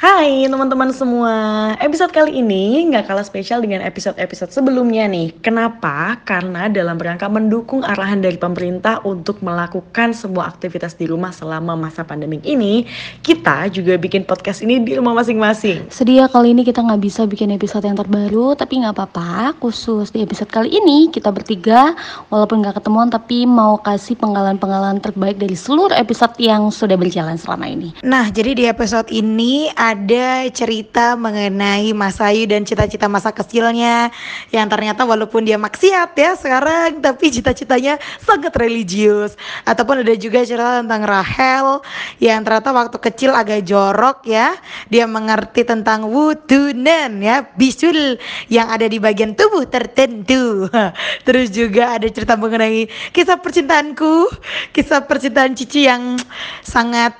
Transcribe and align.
Hai 0.00 0.48
teman-teman 0.48 0.96
semua, 0.96 1.36
episode 1.76 2.08
kali 2.08 2.40
ini 2.40 2.88
nggak 2.88 3.04
kalah 3.04 3.20
spesial 3.20 3.60
dengan 3.60 3.84
episode-episode 3.84 4.48
sebelumnya 4.48 5.04
nih. 5.04 5.28
Kenapa? 5.44 6.16
Karena 6.24 6.72
dalam 6.72 6.96
rangka 6.96 7.28
mendukung 7.28 7.84
arahan 7.84 8.24
dari 8.24 8.40
pemerintah 8.40 9.04
untuk 9.04 9.44
melakukan 9.44 10.16
semua 10.16 10.48
aktivitas 10.48 10.96
di 10.96 11.04
rumah 11.04 11.36
selama 11.36 11.76
masa 11.76 12.00
pandemik 12.00 12.40
ini, 12.48 12.88
kita 13.20 13.68
juga 13.68 14.00
bikin 14.00 14.24
podcast 14.24 14.64
ini 14.64 14.80
di 14.80 14.96
rumah 14.96 15.12
masing-masing. 15.20 15.92
Sedia 15.92 16.32
kali 16.32 16.56
ini 16.56 16.64
kita 16.64 16.80
nggak 16.80 17.04
bisa 17.04 17.28
bikin 17.28 17.52
episode 17.52 17.84
yang 17.84 18.00
terbaru, 18.00 18.56
tapi 18.56 18.80
nggak 18.80 18.96
apa-apa. 18.96 19.52
Khusus 19.60 20.08
di 20.16 20.24
episode 20.24 20.48
kali 20.48 20.80
ini 20.80 21.12
kita 21.12 21.28
bertiga, 21.28 21.92
walaupun 22.32 22.64
nggak 22.64 22.80
ketemuan, 22.80 23.12
tapi 23.12 23.44
mau 23.44 23.76
kasih 23.76 24.16
pengalaman-pengalaman 24.16 25.04
terbaik 25.04 25.36
dari 25.36 25.52
seluruh 25.52 25.92
episode 25.92 26.32
yang 26.40 26.72
sudah 26.72 26.96
berjalan 26.96 27.36
selama 27.36 27.68
ini. 27.68 27.92
Nah, 28.00 28.32
jadi 28.32 28.56
di 28.56 28.64
episode 28.64 29.12
ini 29.12 29.68
ada 29.90 30.46
cerita 30.54 31.18
mengenai 31.18 31.90
Mas 31.90 32.22
Ayu 32.22 32.46
dan 32.46 32.62
cita-cita 32.62 33.10
masa 33.10 33.34
kecilnya 33.34 34.14
yang 34.54 34.70
ternyata 34.70 35.02
walaupun 35.02 35.42
dia 35.42 35.58
maksiat 35.58 36.14
ya 36.14 36.38
sekarang 36.38 37.02
tapi 37.02 37.34
cita-citanya 37.34 37.98
sangat 38.22 38.54
religius. 38.54 39.34
Ataupun 39.66 40.06
ada 40.06 40.14
juga 40.14 40.46
cerita 40.46 40.78
tentang 40.78 41.02
Rahel 41.02 41.82
yang 42.22 42.46
ternyata 42.46 42.70
waktu 42.70 42.96
kecil 43.02 43.34
agak 43.34 43.66
jorok 43.66 44.22
ya. 44.30 44.54
Dia 44.86 45.10
mengerti 45.10 45.66
tentang 45.66 46.06
wudunan 46.06 47.10
ya, 47.18 47.42
bisul 47.58 48.14
yang 48.46 48.70
ada 48.70 48.86
di 48.86 49.02
bagian 49.02 49.34
tubuh 49.34 49.66
tertentu. 49.66 50.70
Terus 51.26 51.50
juga 51.50 51.98
ada 51.98 52.06
cerita 52.06 52.38
mengenai 52.38 52.86
kisah 53.10 53.42
percintaanku, 53.42 54.30
kisah 54.70 55.02
percintaan 55.02 55.58
Cici 55.58 55.90
yang 55.90 56.14
sangat 56.62 57.12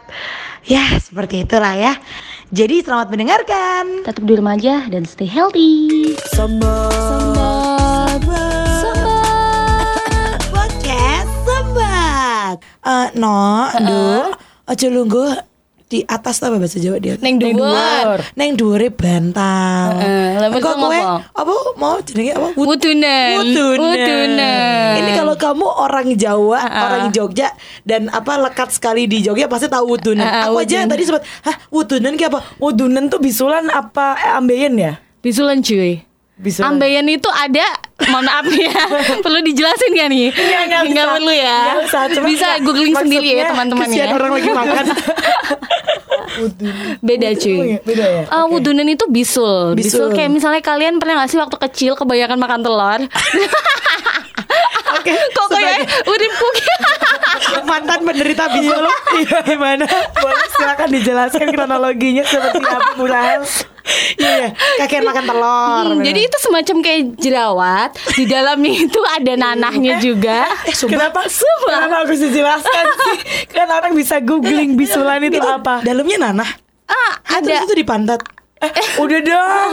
ya 0.64 0.86
seperti 1.02 1.42
itulah 1.42 1.74
ya. 1.74 1.98
Jadi 2.50 2.82
selamat 2.82 3.14
mendengarkan. 3.14 4.02
Tetap 4.02 4.26
di 4.26 4.34
rumah 4.34 4.58
aja 4.58 4.82
dan 4.90 5.06
stay 5.06 5.30
healthy. 5.30 5.86
Podcast 10.50 11.30
Sembat. 11.46 12.58
Eh 12.82 13.08
no, 13.14 13.70
do, 13.78 14.34
aja 14.66 14.86
lungguh 14.90 15.49
di 15.90 16.06
atas 16.06 16.38
apa 16.38 16.54
bahasa 16.54 16.78
Jawa 16.78 17.02
dia? 17.02 17.18
Neng 17.18 17.42
dhuwur. 17.42 18.22
Neng 18.38 18.54
dhuwure 18.54 18.94
bantang. 18.94 19.98
Heeh, 19.98 20.46
maksud 20.46 20.78
kowe 20.78 20.98
apa? 21.34 21.52
mau 21.74 21.98
jenenge 21.98 22.32
apa? 22.32 22.48
Wud- 22.54 22.78
Wudunan. 22.78 23.42
Wudunan. 23.42 23.78
Wudunan. 23.82 24.92
Ini 24.96 25.10
kalau 25.18 25.34
kamu 25.34 25.66
orang 25.66 26.08
Jawa, 26.14 26.62
Heeh. 26.62 26.78
orang 26.80 27.04
Jogja 27.10 27.50
dan 27.82 28.06
apa 28.06 28.38
lekat 28.38 28.70
sekali 28.70 29.10
di 29.10 29.18
Jogja 29.18 29.50
pasti 29.50 29.66
tahu 29.66 29.98
wudunan. 29.98 30.22
Heeh, 30.22 30.46
Aku 30.46 30.62
aja 30.62 30.86
tadi 30.86 31.02
sempat, 31.02 31.26
hah 31.42 31.58
wudunan 31.68 32.14
ki 32.14 32.24
apa? 32.24 32.38
Wudunan 32.56 33.10
tuh 33.10 33.18
bisulan 33.18 33.66
apa 33.66 34.14
eh, 34.16 34.38
ambeien 34.38 34.78
ya? 34.78 35.02
Bisulan 35.18 35.58
cuy. 35.58 36.06
Bisulan. 36.40 36.72
Ambeien 36.72 37.04
itu 37.04 37.28
ada, 37.28 37.66
mohon 38.08 38.24
maaf 38.24 38.48
ya, 38.48 38.72
perlu 39.26 39.44
dijelasin 39.44 39.92
gak 39.92 40.08
nih? 40.08 40.32
Nggak, 40.32 40.62
nggak 40.64 40.82
bisa. 40.88 41.02
perlu 41.12 41.32
ya. 41.36 41.58
Usah, 41.84 42.02
bisa 42.24 42.46
googling 42.64 42.96
sendiri 42.96 43.28
ya 43.36 43.52
teman-teman 43.52 43.84
ya. 43.92 44.08
Orang 44.08 44.32
lagi 44.32 44.48
makan. 44.48 44.84
Beda 47.02 47.28
Oh 47.30 47.38
cuy. 47.38 47.58
iya, 47.74 47.78
beda 47.82 48.06
ya? 48.06 48.22
Eh, 48.30 48.44
wudunan 48.46 48.86
itu 48.86 49.04
bisul. 49.10 49.74
bisul. 49.74 50.08
Bisul. 50.08 50.08
kayak 50.14 50.30
misalnya 50.30 50.62
kalian 50.62 51.02
pernah 51.02 51.24
gak 51.24 51.30
sih 51.30 51.38
waktu 51.40 51.56
kecil 51.58 51.92
kebanyakan 51.98 52.38
makan 52.38 52.60
telur? 52.62 53.00
Oke. 55.00 55.12
Kok 55.36 55.48
kayak 55.50 55.78
urip 56.06 56.32
kuki? 56.34 56.64
mantan 57.70 58.00
penderita 58.04 58.44
bisul. 58.52 58.84
Iya 59.20 59.38
gimana? 59.46 59.84
Boleh 60.18 60.46
silakan 60.54 60.88
dijelaskan 60.92 61.46
kronologinya 61.54 62.24
seperti 62.26 62.62
apa 62.62 62.90
Bu 62.98 63.04
Rahel? 63.08 63.42
Iya, 64.16 64.30
iya. 64.30 64.48
kakek 64.78 65.02
makan 65.02 65.24
telur. 65.24 65.86
Hmm, 65.92 66.02
jadi 66.02 66.20
itu 66.24 66.36
semacam 66.40 66.76
kayak 66.80 67.00
jerawat. 67.16 67.90
Di 68.12 68.24
dalamnya 68.24 68.72
itu 68.86 69.00
ada 69.02 69.32
nanahnya 69.34 69.98
juga. 69.98 70.46
eh 70.66 70.74
sumpah 70.74 71.10
Kenapa? 71.10 71.20
Kenapa 71.26 71.96
harus 72.04 72.18
dijelaskan 72.20 72.84
sih? 72.96 73.18
Kan 73.50 73.68
orang 73.68 73.92
bisa 73.94 74.18
googling 74.20 74.74
bisulan 74.76 75.22
itu 75.22 75.40
apa? 75.40 75.80
Dalamnya 75.82 76.30
nanah. 76.30 76.50
Ah, 76.86 77.14
Terus 77.40 77.62
ada. 77.62 77.66
itu 77.70 77.74
di 77.76 77.86
pantat. 77.86 78.20
Eh, 78.60 78.68
udah 79.00 79.20
dong. 79.24 79.70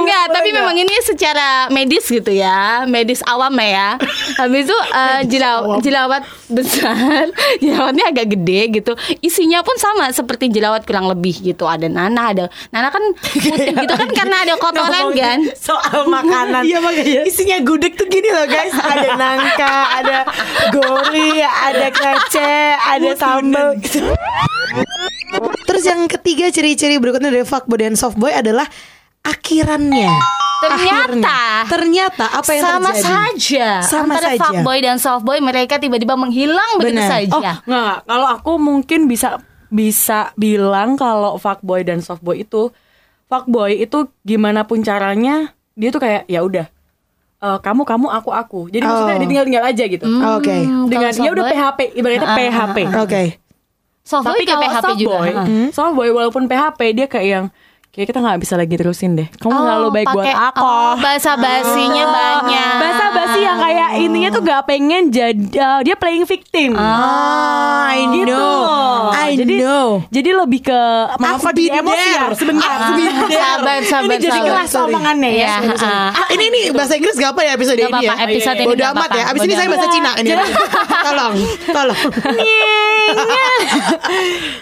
Enggak, 0.00 0.24
tapi 0.32 0.48
ini 0.78 0.94
secara 1.02 1.66
medis 1.68 2.06
gitu 2.06 2.30
ya, 2.30 2.84
medis 2.84 3.18
awam 3.22 3.50
ya. 3.56 3.98
Habis 4.36 4.66
itu 4.66 4.78
eh, 4.90 5.20
jelaw- 5.26 5.78
jerawat 5.78 6.22
besar, 6.46 7.28
jerawatnya 7.62 8.04
agak 8.08 8.26
gede 8.32 8.60
gitu. 8.74 8.92
Isinya 9.18 9.60
pun 9.60 9.74
sama 9.76 10.06
seperti 10.08 10.48
jerawat 10.48 10.84
kurang 10.84 11.06
lebih 11.06 11.34
gitu. 11.42 11.64
Ada 11.64 11.86
nanah, 11.86 12.26
ada 12.30 12.44
nanah 12.70 12.88
kan 12.88 13.02
putih 13.34 13.74
gitu 13.74 13.94
kan 13.94 14.08
karena 14.08 14.36
ada 14.42 14.54
kotoran 14.62 15.10
kan. 15.12 15.38
Soal 15.52 16.06
makanan. 16.16 16.62
Iya, 16.62 16.78
makanya. 16.78 17.22
Isinya 17.24 17.58
gudeg 17.60 17.94
tuh 17.94 18.06
gini 18.06 18.28
loh 18.28 18.46
guys. 18.46 18.72
Ada 18.72 19.08
nangka, 19.14 19.74
ada 19.98 20.18
gori, 20.70 21.42
ada 21.42 21.88
kece, 21.90 22.54
ada 22.76 23.10
sambal. 23.14 23.74
Terus 25.68 25.84
yang 25.84 26.08
ketiga 26.08 26.48
ciri-ciri 26.48 26.96
berikutnya 26.96 27.28
dari 27.28 27.44
fuckboy 27.44 27.78
dan 27.78 27.94
softboy 27.94 28.32
adalah 28.32 28.64
akhirannya. 29.22 30.12
Ternyata 30.58 30.74
Akhirnya. 31.06 31.38
ternyata 31.70 32.24
apa 32.34 32.50
yang 32.50 32.64
sama 32.64 32.90
terjadi? 32.90 33.06
saja 33.06 33.68
Sama 33.80 34.02
antara 34.12 34.28
saja. 34.28 34.40
fuckboy 34.42 34.78
dan 34.80 34.96
softboy 34.98 35.38
mereka 35.38 35.78
tiba-tiba 35.78 36.14
menghilang 36.14 36.70
begitu 36.76 36.98
Benar. 36.98 37.06
saja. 37.08 37.30
Oh, 37.30 37.42
enggak. 37.64 37.96
Kalau 38.04 38.26
aku 38.28 38.52
mungkin 38.58 39.00
bisa 39.06 39.38
bisa 39.68 40.34
bilang 40.34 40.94
kalau 40.94 41.36
fuckboy 41.36 41.80
dan 41.80 42.00
softboy 42.00 42.42
itu 42.42 42.74
fuckboy 43.26 43.78
itu 43.78 44.10
gimana 44.20 44.64
pun 44.64 44.82
caranya 44.82 45.54
dia 45.72 45.88
tuh 45.88 46.00
kayak 46.00 46.26
ya 46.26 46.42
udah 46.42 46.66
eh, 47.38 47.58
kamu 47.60 47.86
kamu 47.86 48.06
aku 48.10 48.30
aku. 48.32 48.60
Jadi 48.66 48.82
maksudnya 48.82 49.14
Oh. 49.14 49.22
ditinggal 49.22 49.44
tinggal 49.46 49.62
aja 49.64 49.84
gitu. 49.86 50.04
Oke. 50.10 50.56
Hmm, 50.58 50.90
Dengan 50.90 51.12
ya 51.14 51.30
udah 51.30 51.44
PHP 51.46 51.78
ibaratnya 51.94 52.28
PHP. 52.34 52.78
Oke. 52.98 53.22
Softboy 54.02 54.26
Tapi 54.26 54.42
kayak 54.42 54.50
kalau 54.50 54.64
PHP 54.64 54.90
juga. 54.96 55.10
softboy, 55.12 55.30
Heeh. 55.30 55.66
softboy 55.70 56.08
walaupun 56.10 56.42
PHP 56.46 56.80
dia 56.96 57.06
kayak 57.06 57.28
yang 57.28 57.46
kayak 57.88 58.06
kita 58.06 58.18
nggak 58.18 58.38
bisa 58.38 58.54
lagi 58.54 58.74
terusin 58.74 59.10
deh. 59.12 59.26
Kamu 59.32 59.50
selalu 59.50 59.86
baik 59.92 60.08
buat 60.08 60.22
pakai- 60.22 60.38
aku. 60.48 60.60
Oh, 60.60 60.92
bahasa 60.96 61.32
basinya 61.34 62.04
banyak. 62.06 62.72
Bahasa 62.76 63.04
basi 63.10 63.38
yang 63.40 63.58
kayak 63.58 63.76
intinya 63.98 64.28
tuh 64.30 64.42
gak 64.42 64.62
pengen 64.64 65.02
jadi 65.08 65.34
uh, 65.56 65.80
dia 65.80 65.94
playing 65.94 66.22
victim. 66.22 66.72
Ah, 66.72 67.90
I 67.90 68.06
Gitu. 68.08 68.28
know. 68.28 69.10
I 69.10 69.34
jadi, 69.34 69.54
know. 69.58 69.88
Jadi 70.06 70.30
lebih 70.30 70.60
ke 70.62 70.80
maaf 71.16 71.40
Aku 71.40 71.50
di 71.50 71.66
emosi 71.66 72.08
ya. 72.08 72.30
Sebentar, 72.30 72.70
Aku 72.70 72.84
sebentar. 72.86 72.94
been 72.94 73.16
there. 73.26 73.40
Sabar, 73.40 73.78
sabar, 73.82 74.06
Ini 74.06 74.16
jadi 74.20 74.38
kelas 74.42 74.72
omongannya 74.78 75.30
ya. 75.34 75.54
Heeh. 75.60 76.06
Ah, 76.12 76.28
ini 76.30 76.44
ini 76.46 76.60
bahasa 76.70 76.94
Inggris 76.94 77.14
gak 77.14 77.32
apa 77.32 77.40
ya 77.42 77.50
episode 77.52 77.76
Gak 77.76 77.88
ini 77.88 77.98
ya? 77.98 78.12
apa-apa, 78.12 78.24
episode 78.28 78.56
ini 78.56 78.66
Bodo 78.68 78.78
gak 78.78 78.90
amat 78.90 79.00
apa-apa. 79.00 79.18
ya. 79.18 79.24
Abis 79.26 79.40
ini 79.42 79.54
saya 79.54 79.68
bahasa. 79.68 79.86
Cina 79.88 80.10
ini. 80.14 80.30
tolong, 81.08 81.34
tolong. 81.66 81.98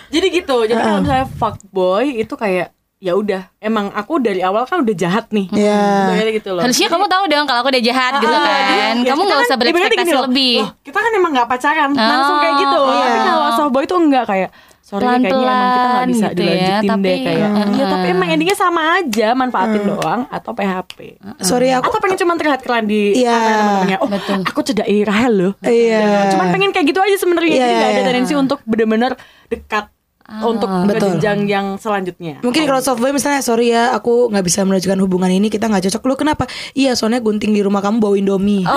Jadi 0.08 0.26
gitu. 0.32 0.56
Jadi 0.64 0.78
kalau 0.78 0.98
misalnya 1.02 1.26
fuckboy 1.28 2.04
itu 2.16 2.34
kayak 2.34 2.75
ya 2.96 3.12
udah 3.12 3.52
emang 3.58 3.92
aku 3.92 4.16
dari 4.18 4.40
awal 4.40 4.64
kan 4.64 4.80
udah 4.80 4.94
jahat 4.94 5.28
nih. 5.28 5.46
Iya. 5.50 5.84
Udah 6.16 6.32
gitu 6.32 6.50
loh. 6.50 6.62
Harusnya 6.64 6.88
kamu 6.88 7.06
tahu 7.06 7.24
dong 7.26 7.44
kalau 7.44 7.60
aku 7.60 7.70
udah 7.70 7.84
jahat 7.84 8.12
gitu 8.18 8.30
Ah, 8.30 8.40
kan. 8.40 8.62
jadi, 8.64 8.76
ya 8.98 9.10
kamu 9.12 9.20
nggak 9.22 9.36
kan 9.36 9.46
usah 9.46 9.56
berekspektasi 9.56 10.10
loh, 10.10 10.24
lebih. 10.24 10.56
loh, 10.58 10.70
kita 10.80 10.98
kan 10.98 11.12
emang 11.12 11.30
nggak 11.32 11.48
pacaran, 11.48 11.88
langsung 11.92 12.36
kayak 12.38 12.54
gitu. 12.58 12.78
Oh, 12.78 12.88
Tapi 12.88 13.04
iya. 13.12 13.24
kalau 13.26 13.48
softboy 13.54 13.82
itu 13.84 13.96
enggak 13.96 14.24
kayak 14.26 14.50
sorry 14.80 15.02
kayaknya 15.02 15.34
emang 15.34 15.66
kita 15.66 15.88
nggak 15.90 16.06
bisa 16.06 16.26
gitu 16.26 16.40
ya, 16.40 16.46
dilanjutin 16.46 16.88
tapi- 16.88 17.04
deh 17.04 17.16
kayak. 17.18 17.48
Heeh. 17.50 17.68
Iya, 17.68 17.84
tapi 17.90 18.06
emang 18.08 18.28
endingnya 18.30 18.56
sama 18.56 18.80
aja, 18.96 19.28
manfaatin 19.34 19.82
doang 19.84 20.20
atau 20.30 20.50
PHP. 20.52 20.96
Sorry 21.42 21.68
aku. 21.70 21.84
Atau 21.86 21.98
pengen 22.00 22.16
cuma 22.16 22.32
terlihat 22.34 22.60
keren 22.60 22.86
di 22.86 23.02
Iya. 23.12 23.34
apa 23.34 23.48
teman-temannya. 23.50 23.96
Oh, 23.98 24.08
Betul. 24.08 24.40
aku 24.42 24.60
cedai 24.62 24.98
Rahel 25.02 25.32
loh. 25.34 25.52
Iya. 25.60 26.30
Cuman 26.32 26.46
pengen 26.48 26.70
kayak 26.70 26.86
gitu 26.86 27.00
aja 27.02 27.16
sebenarnya. 27.18 27.50
Iya, 27.50 27.60
Jadi 27.60 27.72
nggak 27.74 27.90
ada 27.90 27.98
iya. 27.98 28.06
tendensi 28.08 28.32
untuk 28.32 28.58
bener-bener 28.62 29.12
dekat 29.46 29.90
untuk 30.26 30.66
ke 30.66 30.78
Betul. 30.90 31.16
jenjang 31.16 31.46
yang 31.46 31.66
selanjutnya. 31.78 32.42
Mungkin 32.42 32.66
kalau 32.66 32.82
softboy 32.82 33.14
misalnya 33.14 33.40
sorry 33.46 33.70
ya 33.70 33.94
aku 33.94 34.26
nggak 34.34 34.44
bisa 34.44 34.66
melanjutkan 34.66 34.98
hubungan 34.98 35.30
ini 35.30 35.46
kita 35.46 35.70
nggak 35.70 35.86
cocok. 35.86 36.02
Lu 36.02 36.14
kenapa? 36.18 36.44
Iya 36.74 36.98
soalnya 36.98 37.22
gunting 37.22 37.54
di 37.54 37.62
rumah 37.62 37.78
kamu 37.78 38.02
bawa 38.02 38.14
Indomie. 38.18 38.66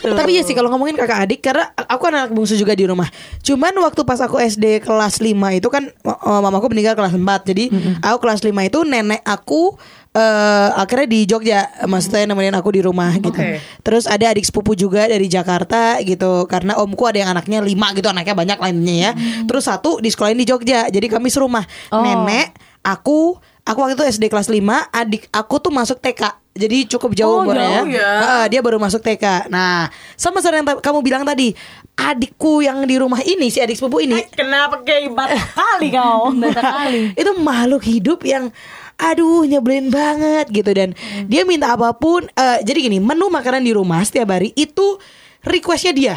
Tapi 0.00 0.30
ya 0.34 0.42
sih 0.42 0.56
kalau 0.56 0.72
ngomongin 0.72 0.98
kakak 0.98 1.28
adik 1.28 1.40
karena 1.44 1.70
aku 1.76 2.10
anak 2.10 2.32
bungsu 2.32 2.56
juga 2.58 2.74
di 2.74 2.88
rumah. 2.88 3.06
Cuman 3.44 3.70
waktu 3.84 4.00
pas 4.02 4.18
aku 4.18 4.40
SD 4.40 4.82
kelas 4.82 5.22
5 5.22 5.30
itu 5.58 5.68
kan 5.70 5.86
oh, 6.02 6.40
mamaku 6.42 6.72
meninggal 6.72 6.96
kelas 6.98 7.14
4. 7.14 7.50
Jadi 7.50 7.64
aku 8.02 8.16
kelas 8.18 8.40
5 8.42 8.50
itu 8.50 8.78
nenek 8.82 9.22
aku 9.22 9.76
eh 10.10 10.68
akhirnya 10.74 11.06
di 11.06 11.20
Jogja 11.22 11.58
maksudnya 11.86 12.26
nemenin 12.26 12.50
aku 12.52 12.74
di 12.74 12.82
rumah 12.82 13.14
gitu. 13.14 13.30
Oke. 13.30 13.62
Terus 13.80 14.10
ada 14.10 14.26
adik 14.26 14.42
sepupu 14.42 14.74
juga 14.74 15.06
dari 15.06 15.26
Jakarta 15.26 16.02
gitu 16.02 16.44
karena 16.44 16.74
omku 16.76 17.06
ada 17.06 17.22
yang 17.22 17.30
anaknya 17.30 17.62
lima 17.62 17.94
gitu 17.94 18.10
anaknya 18.10 18.34
banyak 18.34 18.58
lainnya 18.58 18.96
ya. 18.96 19.10
Terus 19.46 19.70
satu 19.70 20.02
di 20.02 20.10
sekolahin 20.10 20.34
di 20.34 20.44
Jogja. 20.44 20.90
Jadi 20.90 21.06
kami 21.06 21.30
serumah. 21.30 21.62
Nenek, 21.94 22.58
aku, 22.82 23.38
aku 23.62 23.78
waktu 23.78 23.94
itu 23.94 24.04
SD 24.18 24.26
kelas 24.26 24.50
5, 24.50 24.58
adik 24.90 25.30
aku 25.30 25.62
tuh 25.62 25.70
masuk 25.70 26.02
TK. 26.02 26.26
Jadi 26.50 26.90
cukup 26.90 27.14
jauh 27.14 27.40
Oh, 27.40 27.46
umurnya. 27.46 27.86
jauh 27.86 27.94
ya. 27.94 28.10
Heeh, 28.18 28.44
dia 28.50 28.60
baru 28.60 28.82
masuk 28.82 28.98
TK. 29.00 29.46
Nah, 29.46 29.86
sama 30.18 30.42
seperti 30.42 30.58
yang 30.58 30.82
kamu 30.82 30.98
bilang 31.00 31.22
tadi, 31.22 31.54
adikku 31.94 32.58
yang 32.60 32.82
di 32.82 32.98
rumah 32.98 33.22
ini 33.22 33.46
si 33.46 33.62
adik 33.62 33.78
sepupu 33.78 34.02
ini 34.02 34.18
Kenapa 34.32 34.82
kayak 34.82 35.14
kali 35.54 35.94
kau? 35.94 36.34
Kali. 36.34 37.12
itu 37.22 37.30
makhluk 37.38 37.86
hidup 37.86 38.26
yang 38.26 38.50
aduh 39.00 39.48
nyebelin 39.48 39.88
banget 39.88 40.52
gitu. 40.52 40.70
Dan 40.76 40.92
dia 41.26 41.48
minta 41.48 41.72
apa 41.72 41.96
pun 41.96 42.28
eh, 42.28 42.58
jadi 42.60 42.92
gini 42.92 42.98
menu 43.00 43.32
makanan 43.32 43.64
di 43.64 43.72
rumah 43.72 44.04
setiap 44.04 44.36
hari 44.36 44.52
itu 44.54 45.00
requestnya 45.40 45.92
dia. 45.96 46.16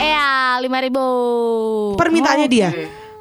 Ya, 0.00 0.56
lima 0.64 0.78
ribu. 0.80 1.04
permintaannya 2.00 2.48
dia 2.48 2.70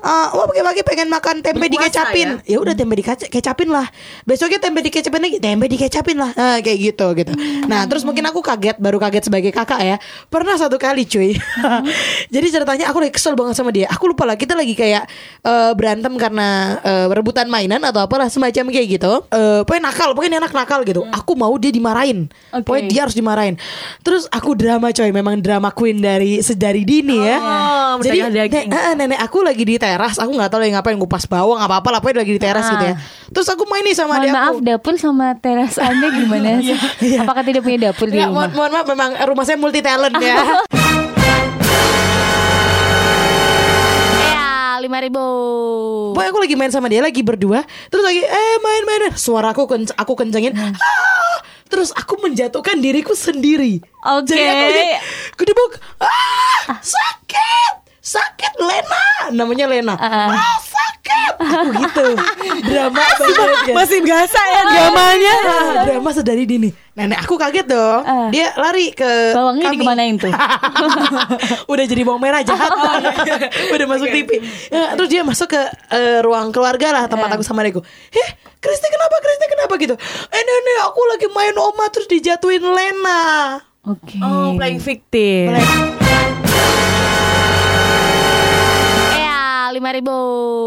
Eh, 0.04 0.28
wah 0.30 0.44
pagi-pagi 0.44 0.84
pengen 0.84 1.08
makan 1.08 1.40
tempe 1.40 1.64
Berpuasa 1.64 1.88
dikecapin. 2.04 2.44
ya? 2.44 2.60
Udah 2.60 2.76
tempe 2.76 2.94
dikecapin 2.94 3.72
lah. 3.72 3.88
Besoknya 4.24 4.60
tempe 4.60 4.84
dikecapin 4.84 5.22
lagi 5.22 5.40
tempe 5.40 5.66
dikecapin 5.66 6.20
lah. 6.20 6.32
Nah, 6.36 6.60
kayak 6.60 6.78
gitu 6.84 7.08
gitu. 7.16 7.32
Nah 7.66 7.88
terus 7.88 8.04
mungkin 8.04 8.28
aku 8.28 8.44
kaget 8.44 8.76
baru 8.78 9.00
kaget 9.00 9.32
sebagai 9.32 9.50
kakak 9.50 9.80
ya. 9.80 9.96
Pernah 10.28 10.60
satu 10.60 10.76
kali 10.76 11.08
cuy. 11.08 11.40
Jadi 12.36 12.48
ceritanya 12.50 12.92
aku 12.92 13.00
lagi 13.00 13.16
kesel 13.16 13.32
banget 13.34 13.56
sama 13.56 13.72
dia. 13.72 13.88
Aku 13.88 14.06
lupa 14.06 14.28
lah 14.28 14.36
kita 14.36 14.52
lagi 14.54 14.76
kayak 14.76 15.08
eh, 15.40 15.72
berantem 15.72 16.12
karena 16.16 16.48
eh, 16.84 17.08
rebutan 17.08 17.48
mainan 17.48 17.80
atau 17.80 18.04
apalah 18.04 18.28
semacam 18.28 18.68
kayak 18.70 19.00
gitu. 19.00 19.24
Eh, 19.30 19.64
pokoknya 19.64 19.84
nakal 19.88 20.12
pokoknya 20.12 20.38
anak 20.38 20.52
nakal 20.52 20.84
gitu. 20.84 21.08
Aku 21.10 21.34
mau 21.34 21.56
dia 21.56 21.72
dimarahin. 21.72 22.28
Oke. 22.52 22.68
pokoknya 22.68 22.84
dia 22.86 23.00
harus 23.08 23.16
dimarahin. 23.16 23.56
Terus 24.04 24.28
aku 24.28 24.52
drama 24.52 24.92
coy. 24.92 25.16
Memang 25.16 25.40
drama 25.40 25.72
queen 25.72 26.04
dari 26.04 26.44
sedari 26.44 26.84
dini 26.84 27.16
ya. 27.16 27.38
Oh, 27.40 28.04
jadi 28.04 28.28
mentegah 28.28 28.50
daging. 28.52 28.68
ne- 28.68 28.84
eh, 28.84 28.94
nenek 29.00 29.20
aku 29.22 29.40
lagi 29.40 29.64
di 29.64 29.80
teras 29.94 30.16
aku 30.16 30.32
nggak 30.32 30.50
tahu 30.50 30.60
lagi 30.60 30.74
ngapain 30.74 30.96
ngupas 30.96 31.24
bawang 31.26 31.60
apa 31.60 31.78
apa 31.78 31.88
lah 31.88 32.00
pokoknya 32.00 32.20
lagi 32.20 32.34
di 32.34 32.42
teras 32.42 32.66
gitu 32.68 32.82
ya 32.84 32.96
terus 33.30 33.46
aku 33.48 33.64
main 33.66 33.82
nih 33.82 33.94
sama 33.94 34.10
Mohon 34.12 34.20
adik 34.20 34.32
maaf, 34.32 34.48
aku 34.48 34.60
dapur 34.64 34.94
sama 34.96 35.28
teras 35.36 35.74
Anda 35.76 36.08
gimana 36.10 36.50
sih? 36.66 36.78
Apakah 37.16 37.42
tidak 37.42 37.62
punya 37.62 37.78
dapur 37.88 38.08
di 38.08 38.16
Ya, 38.16 38.26
rumah? 38.26 38.46
mohon, 38.46 38.52
mohon 38.56 38.72
maaf 38.74 38.88
memang 38.88 39.10
rumah 39.24 39.44
saya 39.44 39.56
multi 39.56 39.80
talent 39.80 40.18
ya 40.18 40.38
Ya, 44.24 44.50
lima 44.80 44.98
ribu. 45.00 45.24
Pokoknya 46.12 46.30
aku 46.30 46.40
lagi 46.40 46.56
main 46.56 46.70
sama 46.70 46.88
dia 46.88 47.00
lagi 47.00 47.22
berdua 47.22 47.62
Terus 47.88 48.04
lagi 48.04 48.22
eh 48.22 48.56
main-main 48.60 49.14
Suara 49.14 49.52
aku 49.52 49.66
kenc- 49.66 49.94
aku 49.94 50.14
kencengin 50.16 50.54
Hmm. 50.54 50.74
"Ah!" 50.74 51.38
Terus 51.66 51.90
aku 51.92 52.18
menjatuhkan 52.20 52.78
diriku 52.78 53.14
sendiri 53.14 53.82
Oke. 54.04 54.30
Jadi 54.30 54.44
aku 54.44 54.66
kedebuk 55.36 55.72
ah, 56.00 56.78
Sakit 56.80 57.83
Sakit 58.04 58.60
Lena 58.60 59.32
Namanya 59.32 59.66
Lena 59.66 59.96
Ah. 59.96 60.28
Ah 60.28 60.58
sakit 60.60 61.34
Aku 61.40 61.72
gitu 61.80 62.08
Drama 62.64 63.00
banget 63.00 63.40
ya 63.64 63.74
Masih 63.74 64.00
biasa 64.00 64.40
ya 64.40 64.62
dramanya. 64.66 65.36
Ah, 65.44 65.74
drama 65.86 66.10
sedari 66.12 66.44
dini. 66.44 66.70
Nenek 66.94 67.24
aku 67.24 67.36
kaget 67.36 67.66
dong. 67.66 68.02
Ah. 68.04 68.28
Dia 68.30 68.52
lari 68.56 68.92
ke 68.92 69.32
Bawangnya 69.32 69.66
kami. 69.66 69.76
dikemanain 69.78 70.16
tuh? 70.16 70.32
Udah 71.72 71.86
jadi 71.86 72.02
bawang 72.04 72.20
merah 72.20 72.42
jahat. 72.42 72.70
Udah 73.74 73.86
masuk 73.88 74.08
TV. 74.08 74.30
Ya, 74.68 74.94
terus 74.94 75.10
dia 75.10 75.22
masuk 75.22 75.48
ke 75.50 75.62
eh, 75.90 76.20
ruang 76.22 76.52
keluarga 76.52 76.92
lah 76.92 77.04
tempat 77.08 77.30
aku 77.34 77.42
sama 77.42 77.64
adekku. 77.64 77.82
Heh, 77.84 78.30
Kristi 78.60 78.88
kenapa? 78.88 79.16
Kristi 79.20 79.46
kenapa 79.50 79.74
gitu? 79.76 79.96
Eh 80.30 80.42
nenek 80.42 80.78
aku 80.86 81.02
lagi 81.08 81.28
main 81.30 81.56
oma 81.56 81.86
terus 81.90 82.08
dijatuhin 82.08 82.64
Lena. 82.64 83.22
Oke. 83.84 84.16
Oh, 84.20 84.56
playing 84.56 84.80
victim. 84.80 85.52
Ya, 85.52 85.64
lima 89.74 89.90
ribu. 89.90 90.14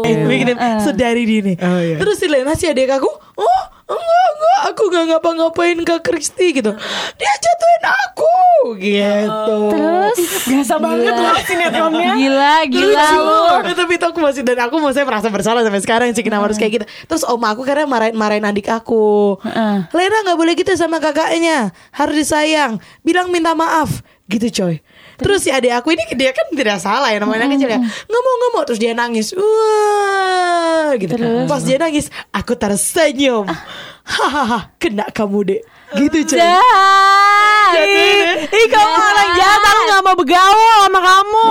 Eh. 0.03 0.79
sedari 0.83 1.23
dini. 1.23 1.53
Oh, 1.57 1.79
iya. 1.79 1.95
Terus 1.97 2.19
si 2.19 2.27
Lena 2.27 2.53
si 2.53 2.67
adek 2.67 2.99
aku, 2.99 3.07
oh 3.39 3.61
enggak 3.87 4.27
enggak, 4.29 4.59
aku 4.67 4.81
nggak 4.85 5.05
ngapa-ngapain 5.09 5.79
ke 5.81 5.95
Kristi 6.03 6.51
gitu. 6.53 6.75
Dia 7.15 7.33
jatuhin 7.39 7.83
aku 7.87 8.35
gitu. 8.77 9.57
Terus 9.71 10.17
Biasa 10.47 10.75
banget 10.77 11.13
loh 11.13 11.35
sinetronnya. 11.39 12.13
gila, 12.15 12.55
gila 12.67 13.07
lucu. 13.07 13.23
Eh, 13.67 13.75
tapi 13.75 13.93
itu 13.95 14.05
aku 14.07 14.19
masih 14.19 14.41
dan 14.43 14.59
aku 14.67 14.75
masih 14.79 15.03
merasa 15.03 15.27
bersalah 15.27 15.61
sampai 15.63 15.79
sekarang 15.79 16.07
sih 16.11 16.23
kenapa 16.23 16.47
harus 16.49 16.57
kayak 16.57 16.81
gitu 16.81 16.85
terus 17.05 17.23
oma 17.23 17.51
aku 17.51 17.63
karena 17.63 17.83
marahin 17.85 18.15
marahin 18.15 18.43
adik 18.43 18.67
aku 18.67 19.35
Heeh. 19.43 19.87
Lena 19.91 20.17
nggak 20.23 20.37
boleh 20.39 20.53
gitu 20.55 20.71
sama 20.75 20.97
kakaknya 20.97 21.71
harus 21.91 22.15
disayang 22.17 22.79
bilang 23.03 23.27
minta 23.29 23.53
maaf 23.53 24.01
gitu 24.27 24.47
coy 24.51 24.75
terus 25.17 25.43
si 25.43 25.49
adik 25.49 25.73
aku 25.73 25.97
ini 25.97 26.05
dia 26.13 26.31
kan 26.31 26.47
tidak 26.53 26.77
salah 26.79 27.09
ya 27.09 27.17
namanya 27.19 27.49
anak 27.49 27.57
kecil 27.57 27.69
ya. 27.73 27.79
Nggak 27.81 28.21
mau 28.21 28.33
nggak 28.37 28.51
mau 28.53 28.63
terus 28.63 28.79
dia 28.79 28.93
nangis. 28.93 29.33
Wah 29.33 30.93
gitu. 30.95 31.13
Pas 31.49 31.61
dia 31.65 31.77
nangis 31.81 32.07
aku 32.31 32.53
tersenyum. 32.53 33.49
Hahaha 34.07 34.71
kena 34.79 35.09
kamu 35.11 35.39
dek. 35.43 35.61
Gitu 35.95 36.35
Jahat. 36.35 37.75
Ih, 37.79 38.47
ih 38.47 38.67
kamu 38.71 38.95
orang 38.95 39.29
jahat, 39.39 39.61
aku 39.63 39.81
gak 39.87 40.01
mau 40.03 40.15
bergaul 40.15 40.79
sama 40.87 40.99
kamu. 40.99 41.47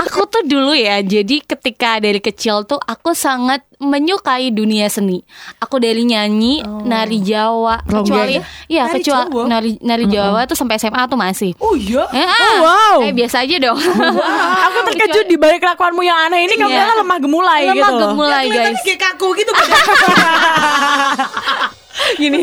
Aku 0.00 0.24
tuh 0.24 0.40
dulu 0.42 0.72
ya, 0.72 0.98
jadi 1.00 1.38
ketika 1.38 1.96
dari 1.96 2.18
kecil 2.18 2.62
tuh 2.62 2.78
aku 2.78 3.12
sangat 3.12 3.60
menyukai 3.76 4.48
dunia 4.48 4.86
seni. 4.86 5.20
Aku 5.58 5.76
dari 5.76 6.02
nyanyi, 6.02 6.60
nari 6.82 7.18
Jawa, 7.20 7.78
kecuali 7.82 8.38
iya 8.66 8.84
Nari 8.84 8.92
kecuali 8.96 9.26
Jawa? 9.26 9.42
nari 9.46 9.70
nari 9.78 10.04
Jawa 10.06 10.38
tuh 10.44 10.54
sampai 10.54 10.74
SMA 10.76 11.06
tuh 11.06 11.14
masih. 11.14 11.50
oh 11.58 11.74
iya 11.74 12.02
Eh, 12.10 12.24
Oh, 12.24 12.54
wow. 12.62 12.96
Eh 13.02 13.10
biasa 13.12 13.40
aja 13.40 13.54
dong. 13.58 13.76
Aku 14.66 14.76
terkejut 14.86 15.24
di 15.26 15.36
balik 15.36 15.58
kelakuanmu 15.58 16.00
yang 16.00 16.16
aneh 16.22 16.42
ini 16.42 16.54
kamu 16.54 16.70
kan 16.70 16.94
lemah 16.98 17.18
gemulai 17.18 17.60
Lemah 17.62 17.74
gitu 17.76 17.92
loh. 17.94 18.00
gemulai 18.10 18.42
Kelihatannya 18.46 18.72
guys. 18.72 18.82
kayak 18.82 18.98
kaku 19.06 19.26
gitu 19.34 19.50
kan 19.52 19.66
Gini 22.16 22.38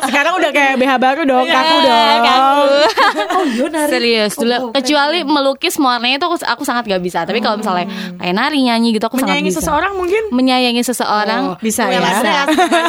Sekarang 0.00 0.36
udah 0.36 0.50
kayak 0.50 0.74
BH 0.76 0.92
baru 0.96 1.22
dong, 1.22 1.44
kaku 1.44 1.74
Eh, 1.74 1.82
dong. 1.82 2.18
kaku. 2.20 2.62
oh 3.30 3.44
iya 3.46 3.66
nari 3.68 3.90
Serius 3.90 4.32
dulu 4.34 4.54
oh, 4.58 4.70
kecuali 4.70 5.18
melukis 5.22 5.74
warnanya 5.76 6.16
itu 6.16 6.26
aku, 6.26 6.36
aku 6.40 6.62
sangat 6.62 6.84
gak 6.84 6.98
bisa. 6.98 7.22
Tapi 7.22 7.38
kalau 7.38 7.56
misalnya 7.56 7.86
kayak 8.14 8.34
nari 8.34 8.58
nyanyi 8.60 8.92
gitu 8.92 9.04
aku 9.04 9.16
sangat 9.16 9.34
Menyayangi 9.34 9.50
bisa. 9.50 9.60
seseorang 9.60 9.92
mungkin 9.94 10.22
menyayangi 10.30 10.82
seseorang 10.82 11.42
Oh, 11.44 11.56
bisa 11.58 11.82
ya. 11.86 12.00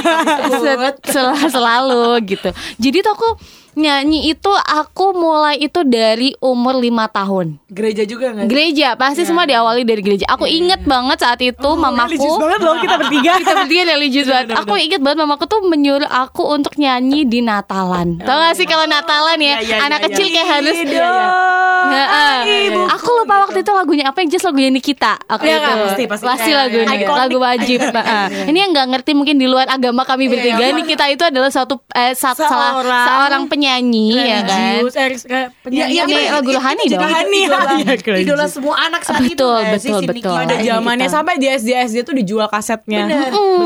Se- 0.60 0.78
sel- 1.10 1.50
selalu 1.50 2.04
gitu. 2.26 2.50
Jadi 2.78 2.98
tuh 3.00 3.14
aku 3.14 3.30
nyanyi 3.78 4.34
itu 4.34 4.50
aku 4.50 5.14
mulai 5.14 5.60
itu 5.62 5.86
dari 5.86 6.34
umur 6.42 6.80
lima 6.80 7.06
tahun. 7.12 7.62
Gereja 7.70 8.08
juga 8.08 8.34
nggak? 8.34 8.46
Gereja 8.50 8.88
pasti 8.98 9.28
semua 9.28 9.46
diawali 9.46 9.86
dari 9.86 10.02
gereja. 10.02 10.26
Aku 10.34 10.50
inget 10.50 10.82
banget 10.88 11.22
saat 11.22 11.40
itu 11.44 11.58
Religius 11.58 11.84
mamaku 11.84 12.30
banget 12.40 12.62
loh 12.66 12.76
kita 12.82 12.96
bertiga. 12.98 13.32
kita 13.42 13.54
bertiga 13.54 13.84
religius 13.94 14.28
banget. 14.28 14.48
Aku 14.58 14.74
inget 14.80 15.02
banget 15.04 15.18
mamaku 15.22 15.44
tuh 15.46 15.62
menyuruh 15.68 16.10
aku 16.10 16.44
untuk 16.50 16.74
nyanyi 16.82 17.28
di 17.28 17.46
Natalan. 17.46 18.18
Tau 18.24 18.38
gak 18.42 18.56
sih 18.58 18.66
kalau 18.66 18.90
Natalan 18.90 19.38
ya, 19.38 19.60
Iya, 19.60 19.66
iya, 19.66 19.78
anak 19.86 20.00
iya, 20.02 20.06
kecil 20.10 20.26
iya. 20.30 20.34
kayak 20.34 20.50
harus 20.50 20.78
Iya. 21.88 22.06
Heeh. 22.06 22.88
Aku 22.90 23.10
lupa 23.16 23.36
waktu 23.44 23.62
itu 23.62 23.72
lagunya 23.72 24.06
apa 24.06 24.20
yang 24.20 24.30
just 24.30 24.44
lagunya 24.44 24.68
Nikita. 24.68 25.16
Aku 25.22 25.44
Iya, 25.44 25.56
itu. 25.56 25.64
kan, 25.64 25.76
pasti, 25.86 26.04
pasti. 26.06 26.52
lagu 26.52 26.76
Iya, 26.76 26.84
iya, 26.84 26.84
ini, 26.86 26.96
iya. 27.00 27.16
lagu 27.16 27.38
wajib. 27.38 27.80
Heeh. 27.82 28.26
Ini 28.48 28.58
yang 28.58 28.72
nggak 28.72 28.88
ngerti 28.90 29.12
mungkin 29.14 29.36
di 29.36 29.48
luar 29.48 29.68
agama 29.68 30.04
kami 30.04 30.28
bertiga 30.28 30.66
Nikita 30.72 31.06
itu 31.08 31.24
adalah 31.24 31.50
satu 31.50 31.80
eh, 31.92 32.14
sa- 32.14 32.36
salah 32.36 32.72
Seorang 32.76 33.06
seorang 33.06 33.44
penyanyi 33.48 34.08
ya 34.16 34.40
kan. 34.42 34.82
Eh, 34.82 35.10
kayak 35.18 35.48
penyanyi 35.62 35.94
Iya, 35.96 36.04
iya, 36.06 36.18
iya, 36.20 36.32
lagu 36.34 36.50
itu 36.50 36.58
rohani 36.58 36.84
dong. 36.86 37.02
Rohani, 37.02 37.40
idola, 38.20 38.44
iya, 38.44 38.48
semua 38.48 38.76
anak 38.82 39.02
saat 39.04 39.22
itu 39.22 39.36
Betul, 39.36 39.60
sih, 39.78 39.90
betul, 39.90 40.00
si 40.00 40.06
betul. 40.10 40.36
Pada 40.36 40.56
zamannya 40.60 41.08
sampai 41.08 41.36
di 41.38 41.48
SD 41.48 41.70
SD 41.72 41.98
tuh 42.04 42.14
dijual 42.14 42.48
kasetnya. 42.48 43.06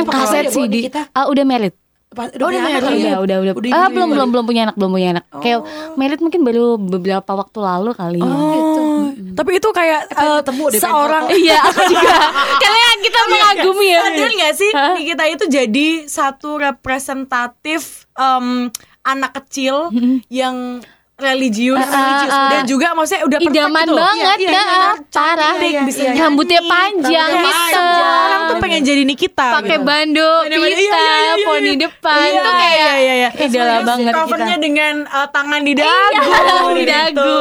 Kaset 0.04 0.46
ya, 0.46 0.52
CD. 0.52 0.76
Nikita? 0.84 1.02
Ah, 1.12 1.26
udah 1.26 1.44
merit. 1.44 1.74
Pas- 2.14 2.32
Oh, 2.32 2.48
punya 2.48 2.60
udah 2.60 2.70
anak 2.70 2.82
ya? 2.82 2.94
Udah, 2.94 3.16
udah, 3.20 3.38
udah. 3.42 3.54
Udah 3.56 3.70
ah, 3.74 3.88
belum, 3.88 4.08
belum, 4.10 4.28
belum 4.30 4.46
punya 4.46 4.62
anak, 4.64 4.76
belum 4.76 4.92
punya 4.92 5.08
anak. 5.12 5.26
Kayak 5.36 5.60
merit 5.94 6.20
mungkin 6.20 6.42
baru 6.42 6.66
beberapa 6.78 7.32
waktu 7.34 7.60
lalu 7.60 7.90
kali. 7.92 8.20
ya. 8.20 8.30
Oh, 8.30 9.10
tapi 9.34 9.52
itu 9.58 9.70
kayak 9.70 10.02
eh, 10.08 10.38
ketemu 10.40 10.64
deh, 10.70 10.80
seorang. 10.80 11.24
Iya, 11.28 11.60
aku 11.64 11.82
juga. 11.88 12.18
Karena 12.62 12.90
kita 13.00 13.20
mengagumi 13.26 13.88
ya. 13.88 14.02
Sadar 14.04 14.32
nggak 14.32 14.54
sih 14.54 14.72
Nikita 14.72 15.24
itu 15.28 15.46
jadi 15.48 15.88
satu 16.06 16.50
representatif 16.58 17.82
em, 18.14 18.70
anak 19.04 19.32
kecil 19.36 19.90
yang 20.30 20.80
religius, 21.24 21.80
religius. 21.80 22.34
ah. 22.34 22.50
dan 22.52 22.62
juga 22.64 22.88
maksudnya 22.92 23.24
udah 23.24 23.40
Idaman 23.40 23.82
gitu 23.82 23.96
banget 23.96 24.38
Iya, 24.44 24.52
ya, 24.52 24.64
iya, 24.64 24.92
parah. 25.10 25.56
iya, 25.58 25.82
iya. 25.84 26.12
Rambutnya 26.20 26.62
panjang, 26.62 27.30
panjang. 27.34 28.04
Orang 28.04 28.42
tuh 28.46 28.56
pengen 28.60 28.82
jadi 28.84 29.04
Nikita 29.04 29.48
pakai 29.56 29.78
gitu. 29.78 29.86
bando 29.86 30.32
iya, 30.44 30.58
pita, 30.58 30.76
iya, 30.76 30.92
iya, 30.94 31.34
iya. 31.34 31.46
poni 31.46 31.74
depan 31.76 32.20
Iya, 32.24 32.42
tuh 32.42 32.54
kayak 32.54 32.76
iya, 32.76 32.94
iya, 32.94 33.14
iya. 33.16 33.30
idola 33.40 33.76
banget 33.82 34.12
covernya 34.14 34.58
dengan 34.58 34.94
eh, 35.04 35.28
tangan 35.30 35.62
di 35.62 35.74
dagu 35.74 36.12
Iya, 36.14 36.72
di 36.74 36.86
dagu, 36.86 37.34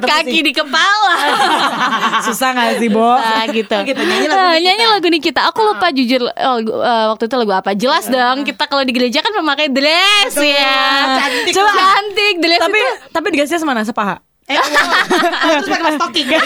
kaki 0.00 0.38
di 0.40 0.52
kepala. 0.52 1.14
Susah 2.26 2.50
gak 2.52 2.78
sih 2.78 2.88
Bo? 2.88 3.14
Gitu. 3.52 3.74
Oh, 3.74 3.82
gitu, 3.84 4.00
nyanyi 4.00 4.26
lagu 4.26 4.38
Ah, 4.38 4.54
Nikita. 4.54 4.62
nyanyi 4.62 4.84
lagu 4.86 5.06
Nikita. 5.08 5.40
Aku 5.50 5.60
lupa 5.62 5.90
jujur 5.90 6.20
oh, 6.24 6.56
eh, 6.62 7.04
waktu 7.10 7.24
itu 7.26 7.36
lagu 7.36 7.52
apa. 7.52 7.70
Jelas 7.74 8.04
dong 8.06 8.44
kita 8.44 8.64
kalau 8.64 8.82
di 8.82 8.92
gereja 8.92 9.20
kan 9.20 9.32
memakai 9.34 9.68
dress 9.68 10.34
ya. 10.36 11.18
Cantik. 11.18 11.52
Coba 11.52 11.72
cantik 11.72 12.34
dress 12.38 12.60
Tapi 12.60 12.78
itu. 12.78 12.88
Tapi 13.10 13.26
dikasihnya 13.34 13.60
semana 13.66 13.82
sepaha? 13.82 14.22
Eh, 14.50 14.58
oh, 14.58 14.66
terus 15.62 15.70
pakai 15.70 15.94
stocking 15.94 16.34
eh, 16.34 16.42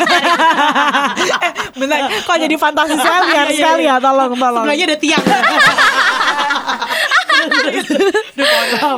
bener, 1.80 1.96
kok 2.28 2.36
jadi 2.36 2.56
fantasi 2.60 2.92
sekali 2.92 3.32
ya 3.32 3.42
sekali 3.48 3.82
ya, 3.88 3.96
tolong 3.96 4.36
tolong. 4.36 4.68
Sebelahnya 4.68 4.84
ada 4.84 4.98
tiang. 5.00 5.24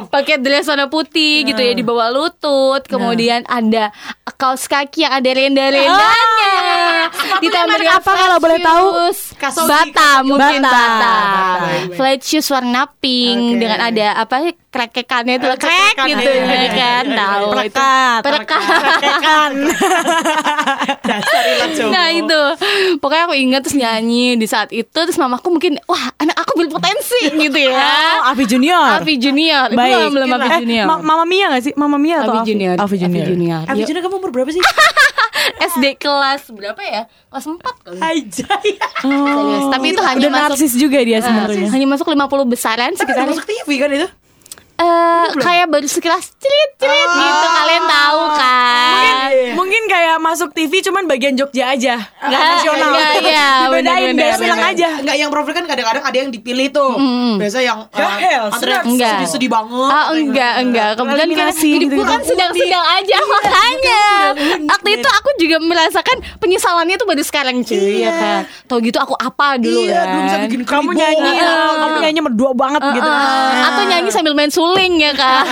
Pakai 0.09 0.41
dress 0.41 0.67
warna 0.69 0.89
putih 0.91 1.45
gitu 1.47 1.61
ya 1.61 1.73
di 1.77 1.85
bawah 1.85 2.11
lutut. 2.11 2.83
Kemudian 2.89 3.45
ada 3.47 3.93
kaos 4.39 4.67
kaki 4.67 5.05
yang 5.05 5.15
ada 5.15 5.31
renda-rendanya. 5.31 7.13
Ditambah 7.39 7.69
merek 7.69 7.81
dengan 7.87 7.99
apa 8.01 8.13
kalau 8.13 8.37
boleh 8.41 8.59
tahu? 8.61 8.87
Kasogi, 9.39 9.71
bata 9.71 10.11
mungkin 10.21 10.59
Bata. 10.59 10.69
bata, 10.69 10.99
Bata. 10.99 11.15
flat 11.95 12.21
shoes 12.21 12.49
warna 12.49 12.91
pink 12.99 13.55
Oke. 13.55 13.59
dengan 13.59 13.79
ada 13.81 14.07
apa 14.19 14.35
krekekannya 14.69 15.39
itu 15.39 15.47
krek 15.49 15.63
krekekan, 15.95 16.07
gitu 16.11 16.29
ya 16.29 16.45
iya, 16.45 16.71
kan 16.71 17.05
tahu 17.09 17.45
itu 17.65 17.65
Perekat, 17.65 18.21
perekat. 18.21 19.51
Nah 21.89 22.07
itu 22.11 22.41
Pokoknya 22.99 23.23
aku 23.25 23.35
ingat 23.35 23.61
terus 23.65 23.75
nyanyi 23.75 24.35
Di 24.35 24.45
saat 24.45 24.69
itu 24.71 24.93
Terus 24.93 25.17
mamaku 25.17 25.49
mungkin 25.51 25.79
Wah 25.85 26.11
anak 26.17 26.37
aku 26.39 26.59
berpotensi 26.59 27.33
gitu 27.41 27.59
ya 27.59 28.21
Oh, 28.21 28.29
Avi 28.29 28.45
Junior. 28.45 29.01
Avi 29.01 29.15
Junior 29.17 29.73
Baik. 29.73 29.93
Belum 29.95 30.11
belum 30.13 30.29
Avi 30.31 30.49
Eh, 30.49 30.59
Junior 30.61 30.85
Ma- 30.85 31.03
Mama 31.03 31.25
Mia 31.25 31.47
gak 31.49 31.63
sih? 31.63 31.73
Mama 31.75 31.97
Mia 31.97 32.21
atau 32.21 32.37
Avi 32.37 32.47
Junior 32.47 32.75
Avi 32.77 32.97
Junior. 32.99 33.25
Junior 33.27 33.61
Abi 33.65 33.81
Yuk, 33.81 33.87
Juna 33.89 33.99
kamu 34.01 34.15
umur 34.19 34.31
berapa 34.31 34.51
sih? 34.51 34.61
SD 35.73 35.97
kelas 35.97 36.51
berapa 36.51 36.81
ya? 36.81 37.03
Kelas 37.29 37.45
4 37.47 37.61
kali 37.61 37.99
Ajay. 37.99 38.69
Serius. 39.01 39.28
Tapi 39.69 39.87
itu 39.91 40.03
hanya 40.03 40.19
Udah 40.21 40.31
masuk 40.31 40.49
narsis 40.55 40.73
juga 40.75 40.99
dia 41.01 41.19
sebenarnya. 41.21 41.69
hanya 41.69 41.87
masuk 41.87 42.07
50 42.09 42.49
besaran 42.49 42.91
sekitar 42.95 43.25
masuk 43.27 43.45
TV 43.45 43.69
kan 43.79 43.91
itu? 43.93 44.09
Eh 44.79 45.27
kayak 45.37 45.67
baru 45.67 45.85
sekilas 45.85 46.31
cerit 46.35 46.71
cerit 46.79 47.11
gitu 47.11 47.47
kalian 47.53 47.85
tahu 47.85 48.23
kan 48.33 49.15
Mungkin 49.49 49.83
kayak 49.87 50.17
masuk 50.19 50.51
TV 50.51 50.81
cuman 50.81 51.05
bagian 51.05 51.35
Jogja 51.35 51.71
aja. 51.71 51.99
Nggak, 52.19 52.41
nasional. 52.41 52.89
nggak, 52.91 53.11
iya, 53.21 53.49
Dibedain 53.61 53.77
bener-bener. 54.09 54.17
biar 54.25 54.39
bilang 54.39 54.63
aja. 54.65 54.89
Enggak 54.97 55.17
yang 55.19 55.31
profil 55.31 55.53
kan 55.53 55.65
kadang-kadang 55.67 56.05
ada 56.05 56.17
yang 56.17 56.31
dipilih 56.31 56.67
tuh. 56.71 56.97
Biasa 57.37 57.59
yang 57.61 57.79
Ya, 57.91 58.09
hell, 58.17 58.45
Enggak. 58.87 59.21
sedih-sedih 59.21 59.51
banget. 59.51 59.91
Ah 59.91 60.07
enggak 60.11 60.53
enggak 60.59 60.89
kebetulan 60.95 61.29
kan 61.29 61.47
hidupku 61.51 61.61
gitu-gitu. 61.61 62.05
kan 62.05 62.21
sedang-sedang 62.23 62.85
aja 62.89 63.17
makanya 63.29 64.03
waktu 64.67 64.89
itu 64.95 65.09
aku 65.11 65.29
juga 65.37 65.57
merasakan 65.61 66.17
penyesalannya 66.39 66.97
tuh 66.97 67.07
baru 67.07 67.23
sekarang 67.23 67.57
cuy 67.61 68.01
ya 68.01 68.11
kan 68.11 68.41
tau 68.65 68.79
gitu 68.79 68.97
aku 68.97 69.15
apa 69.15 69.59
dulu 69.59 69.81
Iya, 69.83 69.93
kan 69.95 70.07
belum 70.09 70.23
bisa 70.25 70.39
bikin 70.47 70.61
Kamu 70.65 70.91
nyanyi, 70.93 71.31
Iya. 71.35 71.53
kamu 71.77 71.97
nyanyi 72.01 72.21
berdua 72.23 72.51
banget 72.55 72.83
gitu. 72.93 73.11
Atau 73.63 73.83
nyanyi 73.85 74.11
sambil 74.11 74.33
main 74.33 74.51
suling 74.71 74.95
ya 74.99 75.13
kan 75.13 75.45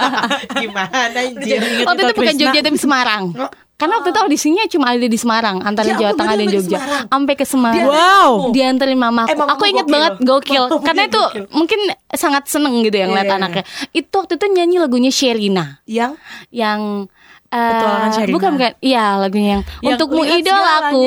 Gimana 0.62 1.06
anjir? 1.14 1.60
waktu 1.82 2.00
itu 2.02 2.14
bukan 2.14 2.34
Jogja 2.36 2.60
tapi 2.60 2.76
Semarang 2.76 3.24
karena 3.74 3.94
waktu 3.94 4.10
itu 4.10 4.18
audisinya 4.18 4.62
cuma 4.66 4.90
ada 4.90 5.06
di 5.06 5.14
Semarang 5.14 5.62
antara 5.62 5.86
Ya 5.88 5.96
Jawa 5.96 6.12
Tengah 6.12 6.34
dan 6.34 6.48
Jogja 6.48 6.78
sampai 7.06 7.34
ke 7.34 7.46
Semarang 7.46 7.86
Wow. 7.86 8.50
dianterin. 8.50 8.90
Eh, 8.90 8.98
mamamu 8.98 9.30
aku 9.46 9.64
inget 9.64 9.86
gokil. 9.86 9.94
banget 9.94 10.14
gokil 10.20 10.62
Mamamu 10.66 10.82
karena 10.82 11.02
itu 11.04 11.20
gokil. 11.20 11.44
mungkin 11.48 11.78
sangat 12.10 12.42
seneng 12.44 12.74
gitu 12.82 12.96
ya 12.96 13.06
ngeliat 13.06 13.24
Iya. 13.24 13.38
anaknya. 13.38 13.64
Itu 13.92 14.14
waktu 14.18 14.34
itu 14.34 14.46
nyanyi 14.48 14.76
lagunya 14.78 15.08
Sherina 15.08 15.78
Yang 15.84 16.18
yang 16.50 17.06
eh, 17.48 17.70
Petualangan 17.70 18.10
Sherina. 18.12 18.34
bukan 18.34 18.50
bukan 18.52 18.72
iya 18.82 19.04
lagunya 19.16 19.50
yang, 19.52 19.62
Yang 19.78 19.90
untukmu 19.94 20.20
lihat 20.20 20.38
idolaku 20.42 21.06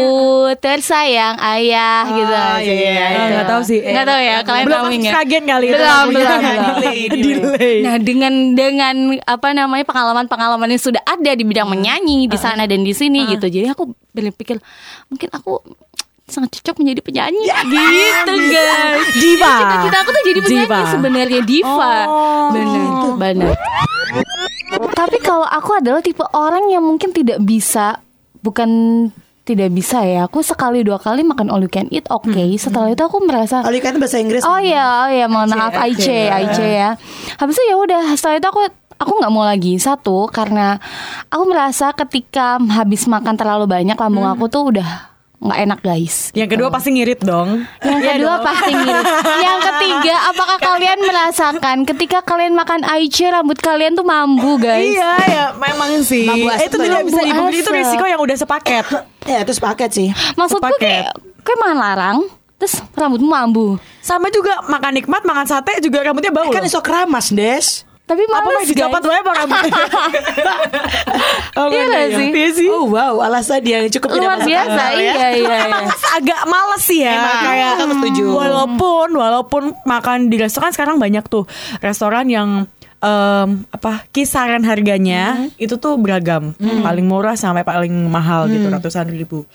tersayang 0.53 1.35
ayah 1.37 2.03
gitu 2.07 2.31
Ah, 2.31 2.57
iya, 2.57 2.73
iya, 2.73 2.91
Ah, 2.91 3.09
iya. 3.09 3.25
nggak 3.31 3.47
tahu 3.47 3.61
sih. 3.61 3.79
nggak 3.79 4.03
tahu 4.03 4.19
ya 4.19 4.35
kalian 4.41 4.65
Belum 4.65 4.83
nggak? 4.83 5.11
Sragen 5.11 5.43
kali 5.43 5.65
itu 5.65 5.73
belum 5.73 5.87
lagunya. 5.87 6.11
belum 6.11 6.39
belum 6.39 6.61
delay, 6.71 6.99
delay. 7.27 7.75
Nah 7.81 7.95
dengan 7.97 8.33
dengan 8.51 8.95
apa 9.21 9.47
namanya 9.51 9.83
pengalaman-pengalaman 9.83 10.67
yang 10.69 10.81
sudah 10.81 11.03
ada 11.03 11.31
di 11.31 11.43
bidang 11.43 11.67
menyanyi 11.67 12.25
di 12.25 12.35
sana 12.35 12.63
dan 12.63 12.79
di 12.79 12.91
sini 12.91 13.27
gitu, 13.27 13.45
jadi 13.45 13.69
aku 13.69 13.83
berpikir 14.09 14.57
mungkin 15.07 15.29
aku 15.29 15.61
sangat 16.25 16.55
cocok 16.55 16.79
menjadi 16.79 17.01
penyanyi 17.01 17.43
gitu 17.43 18.33
guys. 18.47 19.07
Diva. 19.13 19.51
Cita-cita 19.53 19.97
aku 19.97 20.09
tuh 20.09 20.23
jadi 20.25 20.39
penyanyi 20.41 20.63
Diva. 20.63 20.79
sebenarnya 20.89 21.41
diva. 21.43 21.95
Oh. 22.05 22.47
Benar, 22.49 22.87
benar. 23.17 23.53
Tapi 24.71 25.17
kalau 25.19 25.43
aku 25.43 25.75
adalah 25.75 25.99
tipe 25.99 26.23
orang 26.31 26.67
yang 26.67 26.81
mungkin 26.81 27.11
tidak 27.11 27.39
bisa 27.39 27.99
bukan 28.39 28.69
tidak 29.41 29.69
bisa 29.73 30.05
ya. 30.05 30.29
Aku 30.29 30.45
sekali 30.45 30.85
dua 30.85 31.01
kali 31.01 31.25
makan 31.25 31.49
all 31.49 31.65
you 31.65 31.71
can 31.71 31.89
eat 31.89 32.05
oke. 32.07 32.29
Setelah 32.57 32.93
itu 32.93 33.01
aku 33.01 33.21
merasa 33.25 33.65
Kalau 33.65 33.79
kan 33.81 33.97
bahasa 33.97 34.17
Inggris. 34.21 34.45
Oh 34.45 34.59
iya, 34.61 35.05
oh 35.05 35.09
iya, 35.09 35.25
mohon 35.25 35.49
maaf, 35.51 35.73
IC, 35.73 35.97
IC, 35.97 36.07
IC 36.29 36.59
ya. 36.61 36.89
Habis 37.41 37.57
itu 37.57 37.63
ya 37.69 37.75
udah, 37.77 38.01
setelah 38.13 38.37
itu 38.37 38.47
aku 38.47 38.61
aku 39.01 39.11
nggak 39.17 39.33
mau 39.33 39.41
lagi 39.41 39.81
satu 39.81 40.29
karena 40.29 40.77
aku 41.33 41.43
merasa 41.49 41.89
ketika 41.97 42.61
habis 42.61 43.09
makan 43.09 43.33
terlalu 43.33 43.65
banyak 43.65 43.97
lambung 43.97 44.29
aku 44.29 44.45
tuh 44.45 44.69
udah 44.69 45.10
nggak 45.41 45.59
enak 45.59 45.79
guys. 45.81 46.29
Yang 46.31 46.49
kedua 46.53 46.69
pasti 46.69 46.93
ngirit 46.93 47.25
dong. 47.25 47.65
Yang 47.81 48.01
kedua 48.05 48.35
pasti 48.39 48.71
ngirit. 48.71 49.05
Yang 49.41 49.59
ketiga, 49.65 50.15
apakah 50.29 50.57
kalian 50.69 50.99
merasakan 51.01 51.77
ketika 51.83 52.21
kalian 52.21 52.53
makan 52.53 52.85
IC 52.85 53.17
rambut 53.27 53.57
kalian 53.57 53.97
tuh 53.97 54.05
mambu 54.05 54.61
guys? 54.61 54.93
Iya 54.93 55.11
ya 55.25 55.45
memang 55.57 56.05
sih. 56.05 56.29
Mambu 56.29 56.45
Eh, 56.45 56.69
itu 56.69 56.77
tidak 56.77 57.01
bisa 57.03 57.17
Mambu 57.17 57.29
dipungkiri 57.33 57.59
itu 57.59 57.71
risiko 57.73 58.05
yang 58.05 58.21
udah 58.21 58.37
sepaket. 58.37 58.85
Ya 59.21 59.45
itu 59.45 59.53
sepaket 59.53 59.89
sih. 59.93 60.07
Maksudku 60.33 60.65
Sepaket. 60.65 60.81
kayak 60.81 61.13
kayak 61.45 61.59
makan 61.61 61.77
larang, 61.77 62.17
terus 62.57 62.81
rambutmu 62.97 63.29
mambu. 63.29 63.67
Sama 64.01 64.33
juga 64.33 64.65
makan 64.65 64.97
nikmat, 64.97 65.21
makan 65.21 65.45
sate 65.45 65.77
juga 65.77 66.01
rambutnya 66.01 66.33
bau. 66.33 66.49
Kan 66.49 66.65
loh. 66.65 66.69
iso 66.69 66.81
keramas, 66.81 67.29
Des. 67.29 67.85
Tapi 68.11 68.23
apa 68.27 68.33
males 68.35 68.55
masih 68.59 68.75
dicopat 68.75 68.99
guys. 68.99 69.07
wae 69.07 69.17
apa 69.17 69.31
rambutnya? 69.39 69.83
oh, 71.55 71.65
Iya 71.65 71.79
mana 71.79 71.87
nggak 71.87 72.03
ya? 72.03 72.17
sih? 72.17 72.27
Iya 72.29 72.49
sih. 72.51 72.67
Oh 72.67 72.85
wow, 72.85 73.15
alasan 73.21 73.59
dia 73.61 73.79
yang 73.79 73.87
cukup 73.89 74.09
Luar 74.13 74.37
biasa, 74.37 74.67
akal 74.67 74.91
ya. 74.91 75.13
iya 75.15 75.27
iya. 75.31 75.57
iya. 75.63 75.79
agak 76.19 76.41
males 76.45 76.81
sih 76.81 76.99
ya 76.99 77.13
Emang, 77.13 77.39
kayak 77.41 77.67
aku 77.71 77.83
setuju. 77.95 78.23
walaupun 78.27 79.07
walaupun 79.13 79.63
makan 79.83 80.27
di 80.27 80.35
restoran 80.35 80.69
sekarang 80.69 80.99
banyak 80.99 81.23
tuh 81.25 81.47
restoran 81.79 82.27
yang 82.27 82.49
em, 82.99 83.47
apa 83.65 84.03
kisaran 84.11 84.61
harganya 84.61 85.47
itu 85.55 85.75
tuh 85.75 85.95
beragam 85.95 86.51
paling 86.59 87.05
murah 87.05 87.33
sampai 87.33 87.63
paling 87.63 87.91
mahal 88.05 88.45
gitu 88.47 88.67
ratusan 88.67 89.07
ribu 89.07 89.47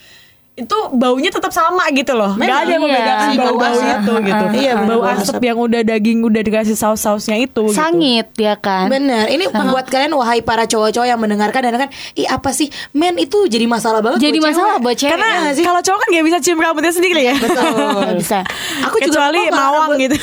itu 0.56 0.72
baunya 0.90 1.28
tetap 1.28 1.52
sama 1.52 1.84
gitu 1.90 2.12
loh 2.12 2.32
nggak 2.32 2.48
ada 2.58 2.70
yang 2.70 2.80
Iya. 2.80 2.88
membedakan 2.88 3.28
Bau 3.28 3.44
bau 3.46 3.56
bau 3.60 3.76
itu 3.76 4.14
gitu 4.25 4.44
Iya, 4.56 4.72
bau 4.80 5.02
asap 5.04 5.20
asap. 5.30 5.42
yang 5.44 5.58
udah 5.58 5.80
daging 5.82 6.18
udah 6.22 6.40
dikasih 6.40 6.72
saus 6.72 6.98
sausnya 6.98 7.36
itu 7.36 7.60
gitu. 7.62 7.76
Sangit 7.76 8.32
ya 8.34 8.56
kan? 8.56 8.88
Bener, 8.88 9.28
ini 9.28 9.44
buat 9.46 9.84
kalian 9.84 10.12
wahai 10.12 10.40
para 10.40 10.64
cowok-cowok 10.64 11.04
yang 11.04 11.18
mendengarkan 11.18 11.60
dan 11.60 11.76
kan, 11.76 11.88
ih 12.14 12.25
apa 12.25 12.50
sih, 12.50 12.66
men 12.90 13.16
itu 13.16 13.44
jadi 13.44 13.64
masalah 13.66 14.00
banget. 14.00 14.22
Jadi 14.22 14.38
buat 14.38 14.48
masalah 14.48 14.72
cewek. 14.72 14.82
buat 14.82 14.96
cewek. 14.96 15.12
Karena 15.12 15.28
Iya 15.38 15.52
sih, 15.52 15.62
kalau 15.62 15.80
cowok 15.82 15.98
kan 15.98 16.08
nggak 16.08 16.25
bisa 16.25 16.38
cium 16.40 16.58
rambutnya 16.58 16.88
sendiri 16.90 17.20
ya 17.22 17.34
betul. 17.36 17.68
Bisa. 18.16 18.38
Aku 18.82 18.96
juga 18.98 19.12
kecuali 19.28 19.40
mawang 19.50 19.92
rambut- 19.92 20.00
gitu 20.00 20.16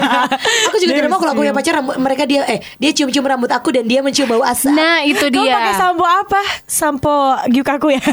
aku 0.66 0.76
juga 0.78 0.92
tidak 0.94 1.10
mau 1.10 1.18
kalau 1.18 1.32
aku 1.32 1.40
punya 1.42 1.52
pacar 1.52 1.72
rambut, 1.74 1.96
mereka 1.96 2.24
dia 2.24 2.42
eh 2.46 2.64
dia 2.76 2.90
cium-cium 2.92 3.22
rambut 3.22 3.50
aku 3.50 3.68
dan 3.70 3.84
dia 3.84 4.00
mencium 4.00 4.24
bau 4.26 4.40
asap. 4.42 4.72
Nah 4.72 5.02
itu 5.02 5.20
Kamu 5.22 5.36
dia. 5.38 5.52
pakai 5.54 5.74
sampo 5.76 6.04
apa? 6.04 6.40
Sampo 6.64 7.14
Gyukaku 7.46 7.92
ya? 7.92 8.00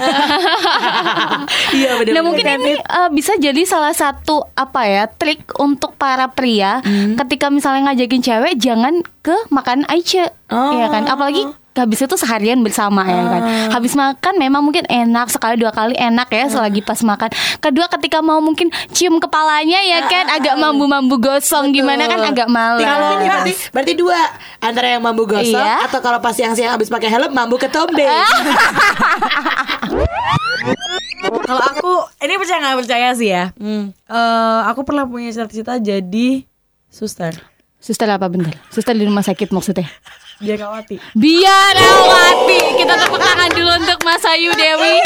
iya 1.71 1.95
bener. 1.95 2.11
Nah 2.11 2.21
mungkin 2.21 2.43
ini 2.45 2.71
eh, 2.75 3.07
bisa 3.09 3.31
jadi 3.35 3.59
salah 3.63 3.91
satu 3.91 4.43
apa 4.53 4.83
ya 4.83 5.03
trik 5.07 5.43
untuk 5.57 5.93
para 5.93 6.27
pria 6.27 6.79
Hmm. 6.79 7.13
ketika 7.17 7.47
misalnya 7.47 7.87
ngajakin 7.87 8.21
cewek 8.21 8.51
jangan 8.55 8.99
ke 9.19 9.33
makan 9.47 9.83
Aice, 9.85 10.31
Oh. 10.47 10.71
ya 10.73 10.87
kan? 10.87 11.05
Apalagi 11.05 11.43
habis 11.73 11.97
itu 11.97 12.13
seharian 12.13 12.59
bersama 12.59 13.01
ya 13.01 13.23
kan. 13.23 13.41
Ah. 13.41 13.67
Habis 13.71 13.93
makan 13.93 14.33
memang 14.37 14.61
mungkin 14.61 14.83
enak 14.85 15.27
sekali 15.27 15.55
dua 15.55 15.69
kali 15.69 15.93
enak 15.93 16.27
ya 16.27 16.45
selagi 16.45 16.79
pas 16.79 16.99
makan. 16.99 17.27
Kedua 17.57 17.87
ketika 17.89 18.19
mau 18.19 18.37
mungkin 18.37 18.67
cium 18.91 19.17
kepalanya 19.17 19.79
ya 19.81 20.03
kan 20.03 20.27
agak 20.29 20.53
mambu-mambu 20.55 21.17
gosong 21.17 21.71
gimana 21.71 22.05
kan 22.05 22.19
agak 22.21 22.45
malas. 22.45 22.79
Kalau 22.79 23.07
ini 23.15 23.25
berarti, 23.25 23.51
berarti 23.71 23.91
dua 23.95 24.17
antara 24.59 24.85
yang 24.91 25.01
mambu 25.01 25.25
gosok 25.25 25.55
Iya. 25.55 25.87
atau 25.87 25.97
kalau 25.97 26.19
pas 26.19 26.31
siang-siang 26.31 26.69
habis 26.69 26.87
pakai 26.87 27.09
helm 27.09 27.31
mambu 27.31 27.57
ketombe. 27.57 28.05
Kalau 31.35 31.61
aku 31.63 31.91
ini 32.19 32.33
percaya 32.35 32.59
nggak 32.59 32.79
percaya 32.79 33.09
sih 33.11 33.29
ya. 33.29 33.49
Eh, 33.55 34.59
aku 34.63 34.81
pernah 34.81 35.03
punya 35.03 35.29
cita-cita 35.29 35.77
jadi 35.77 36.45
suster. 36.87 37.33
Suster 37.77 38.07
apa 38.07 38.25
bentar? 38.25 38.55
Suster 38.67 38.93
di 38.93 39.03
rumah 39.03 39.21
sakit 39.21 39.49
maksudnya? 39.49 39.89
Biar 40.35 40.57
kawati. 40.57 40.97
Biar 41.13 41.75
awati 41.75 42.57
Kita 42.75 42.93
tepuk 42.97 43.15
tangan 43.17 43.47
dulu 43.49 43.71
untuk 43.77 43.99
Mas 44.01 44.23
Ayu 44.25 44.51
Dewi 44.51 44.97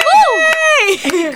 Wuh. 0.00 0.40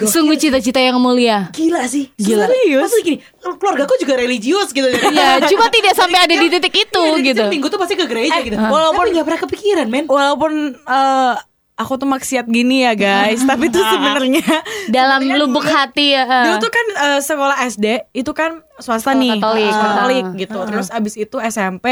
Sungguh 0.02 0.34
cita-cita 0.34 0.78
yang 0.78 0.96
mulia 0.96 1.50
Gila 1.50 1.84
sih. 1.84 2.10
Gila. 2.14 2.46
Serius? 2.46 2.80
Maksudnya 2.84 3.04
gini, 3.04 3.18
keluarga 3.54 3.82
aku 3.84 3.94
juga 3.96 4.14
religius 4.16 4.70
gitu. 4.70 4.88
Ya 5.12 5.38
cuma 5.44 5.66
tidak 5.68 5.94
sampai 5.94 6.18
ada 6.20 6.34
di 6.34 6.46
titik 6.48 6.74
itu 6.74 6.98
Iya, 7.00 7.12
dari 7.12 7.26
gitu 7.28 7.42
minggu 7.48 7.68
tuh 7.68 7.78
pasti 7.78 7.94
ke 7.94 8.04
gereja 8.04 8.38
gitu. 8.40 8.56
walaupun- 8.56 9.06
Tapi 9.06 9.14
gak 9.14 9.26
pernah 9.26 9.40
kepikiran, 9.42 9.86
men. 9.86 10.04
Walaupun 10.06 10.52
eh, 10.74 11.34
aku 11.74 11.92
tuh 11.96 12.06
maksiat 12.06 12.46
gini 12.46 12.82
ya 12.82 12.92
guys, 12.92 13.42
tapi 13.50 13.66
tuh 13.66 13.82
sebenarnya 13.82 14.46
Dalam 14.88 15.26
lubuk 15.26 15.62
hati 15.62 16.12
ya 16.12 16.22
Dulu 16.22 16.56
tuh 16.58 16.70
kan 16.70 16.86
eh, 16.96 17.20
sekolah 17.20 17.56
SD 17.64 17.86
itu 18.12 18.30
kan 18.30 18.62
swasta 18.76 19.10
Sekolah 19.10 19.18
nih, 19.18 19.30
Katolik. 19.36 19.68
sekolah 19.68 19.92
Katolik 19.92 20.24
Ah. 20.24 20.34
gitu. 20.36 20.58
Terus 20.64 20.88
abis 20.88 21.14
itu 21.16 21.36
SMP 21.40 21.86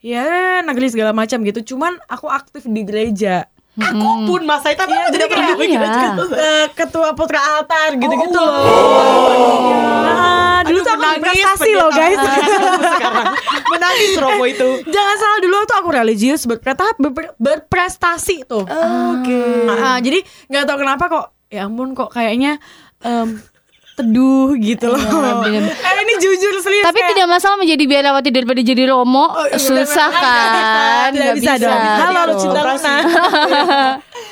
ya 0.00 0.26
negeri 0.60 0.86
segala 0.88 1.12
macam 1.12 1.38
gitu. 1.40 1.62
Cuman 1.68 1.98
aku 2.04 2.26
aktif 2.26 2.64
di 2.64 2.82
gereja. 2.82 3.46
Aku 3.72 4.02
pun 4.26 4.42
Mas 4.42 4.60
Saya 4.60 4.74
tapi 4.74 4.92
aku 4.92 5.08
tidak 5.10 5.30
pernah 5.30 5.54
kayak- 5.54 5.70
iya. 5.70 6.10
Eh, 6.42 6.66
ketua 6.74 7.14
putra 7.14 7.38
altar 7.38 7.94
gitu-gitu 7.94 8.34
Oh, 8.34 8.44
loh. 8.44 8.60
Nah, 10.02 10.39
dulu 10.70 10.80
tuh 10.80 10.92
aku 10.92 11.20
prestasi 11.20 11.70
loh 11.72 11.90
guys. 11.90 12.18
sekarang 12.92 13.26
menangis 13.68 14.10
Romo 14.14 14.44
itu. 14.44 14.68
Jangan 14.86 15.16
salah 15.16 15.38
dulu 15.40 15.56
tuh 15.62 15.76
aku 15.76 15.88
religius 15.90 16.42
berprestasi, 16.44 16.94
ber- 16.96 17.34
berprestasi 17.36 18.36
tuh. 18.44 18.64
Oke. 18.64 19.42
Ah, 19.68 19.98
jadi 19.98 20.18
nggak 20.46 20.64
tahu 20.64 20.76
kenapa 20.78 21.04
kok 21.06 21.26
ya 21.46 21.64
ampun 21.64 21.92
kok 21.92 22.08
kayaknya 22.08 22.62
em, 23.00 23.42
teduh 23.92 24.54
gitu 24.54 24.86
loh. 24.86 24.96
eh, 25.44 25.92
ini 25.98 26.14
jujur 26.16 26.54
serius. 26.58 26.84
Tapi 26.84 26.96
kayak- 26.96 27.10
tidak 27.12 27.26
masalah 27.28 27.56
menjadi 27.56 27.84
biarawati 27.84 28.30
daripada 28.30 28.60
jadi 28.60 28.82
Romo 28.86 29.26
Susah 29.52 30.10
kan 30.10 31.10
tidak 31.10 31.34
Nggak 31.34 31.34
bisa 31.36 31.52
dong. 31.58 31.76
Halo 31.76 32.20
Gitu. 32.20 32.30
Lucinta 32.30 32.60
Operasi. 32.60 32.86
Luna. 32.86 33.80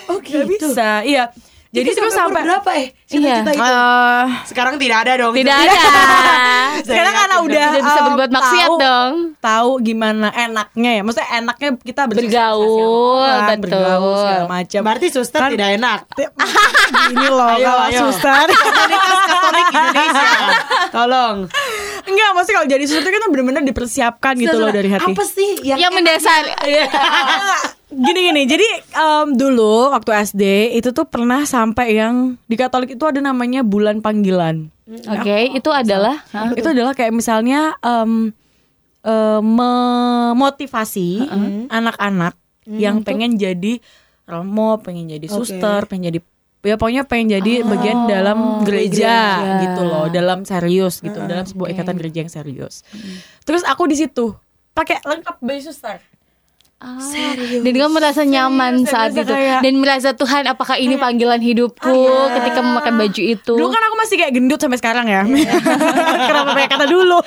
Oh 0.08 0.18
Gak 0.18 0.44
bisa. 0.46 0.88
Iya. 1.02 1.24
Jadi 1.68 1.84
Itu 1.84 2.00
terus 2.00 2.16
sampai 2.16 2.42
berapa 2.42 2.70
eh? 2.74 2.86
Iya. 3.08 3.44
Itu. 3.44 3.52
Eh, 3.52 4.24
Sekarang 4.44 4.80
tidak 4.80 5.04
ada 5.04 5.12
dong. 5.20 5.36
Tidak 5.36 5.52
itu. 5.52 5.68
ada 5.68 6.36
sekarang 6.88 7.12
karena 7.12 7.36
udah 7.38 7.66
Tidak 7.68 7.82
bisa 7.82 7.92
eh, 7.92 8.04
berbuat 8.08 8.30
maksiat 8.30 8.68
tahu- 8.68 8.80
dong. 8.80 9.12
Tahu 9.36 9.70
gimana 9.82 10.28
enaknya 10.30 10.90
ya. 10.90 11.02
Maksudnya 11.02 11.28
enaknya 11.36 11.68
kita 11.78 12.02
Bergaul, 12.08 13.20
betul. 13.20 13.56
bergaul 13.60 14.14
segala 14.16 14.44
macam. 14.46 14.80
Berarti 14.82 15.06
suster 15.10 15.40
Kan- 15.40 15.52
tidak 15.52 15.68
enak. 15.76 15.98
Ini 17.12 17.26
loh 17.26 17.52
Ayo, 17.52 17.68
kalau 17.68 17.84
ayo. 17.86 18.00
suster. 18.02 18.46
Komunitas 18.64 19.20
Katolik 19.22 19.66
Indonesia. 19.68 20.28
Tolong. 20.88 21.36
Enggak, 22.08 22.30
maksudnya 22.32 22.56
kalau 22.56 22.68
jadi 22.70 22.84
suster 22.86 23.10
kan 23.10 23.28
bener-bener 23.28 23.62
dipersiapkan 23.62 24.32
gitu 24.36 24.56
loh 24.56 24.72
dari 24.72 24.88
hati. 24.88 25.12
Apa 25.12 25.24
sih 25.24 25.50
yang 25.62 25.76
Yang 25.78 25.92
mendasar 25.94 26.42
gini 27.88 28.20
gini. 28.30 28.42
Jadi 28.44 28.68
em, 28.92 29.26
dulu 29.34 29.90
waktu 29.92 30.10
SD 30.12 30.42
itu 30.76 30.92
tuh 30.92 31.08
pernah 31.08 31.44
sampai 31.48 31.96
yang 31.96 32.36
di 32.44 32.56
Katolik 32.56 32.94
itu 32.94 33.04
ada 33.08 33.20
namanya 33.24 33.64
bulan 33.64 34.04
panggilan. 34.04 34.68
Oke. 34.88 35.52
Itu 35.56 35.72
adalah? 35.72 36.24
Hah? 36.32 36.52
itu 36.52 36.68
adalah 36.68 36.92
kayak 36.92 37.12
misalnya 37.12 37.76
em, 37.80 38.32
em, 39.04 39.44
memotivasi 39.44 41.28
anak-anak 41.68 42.36
yang 42.68 43.00
pengen 43.00 43.40
jadi 43.40 43.80
romo 44.28 44.76
pengen 44.84 45.08
jadi 45.08 45.24
suster 45.24 45.88
pengen 45.88 46.12
jadi 46.12 46.20
ya 46.60 46.76
pokoknya 46.76 47.08
pengen 47.08 47.40
jadi 47.40 47.64
bagian 47.64 48.04
dalam 48.04 48.60
gereja, 48.66 49.40
gitu 49.64 49.88
loh. 49.88 50.12
Dalam 50.12 50.44
serius 50.44 51.00
gitu. 51.00 51.16
Dalam 51.16 51.48
sebuah 51.48 51.72
ikatan 51.72 51.96
gereja 51.96 52.20
yang 52.26 52.28
serius. 52.28 52.84
Terus 53.48 53.64
aku 53.64 53.88
di 53.88 53.96
situ 53.96 54.36
pakai 54.76 55.00
lengkap 55.00 55.40
baju 55.40 55.62
suster 55.64 55.98
Serius. 56.78 57.58
Dan 57.60 57.74
kamu 57.74 57.90
merasa 57.92 58.22
nyaman 58.22 58.78
Serius, 58.78 58.86
saat 58.88 59.10
saya 59.10 59.20
itu 59.20 59.32
kayak- 59.32 59.62
Dan 59.62 59.74
merasa 59.76 60.08
Tuhan 60.12 60.46
apakah 60.46 60.76
ini 60.76 60.94
panggilan 60.94 61.38
hidupku 61.38 61.98
Ketika 62.30 62.60
memakai 62.60 62.94
baju 62.94 63.22
itu 63.24 63.50
Dulu 63.52 63.66
kan 63.66 63.82
aku 63.82 63.96
masih 63.98 64.14
kayak 64.16 64.32
gendut 64.32 64.58
sampai 64.58 64.78
sekarang 64.78 65.06
ya. 65.06 65.26
Kenapa 66.28 66.54
pakai 66.54 66.68
kata 66.68 66.86
dulu? 66.86 67.18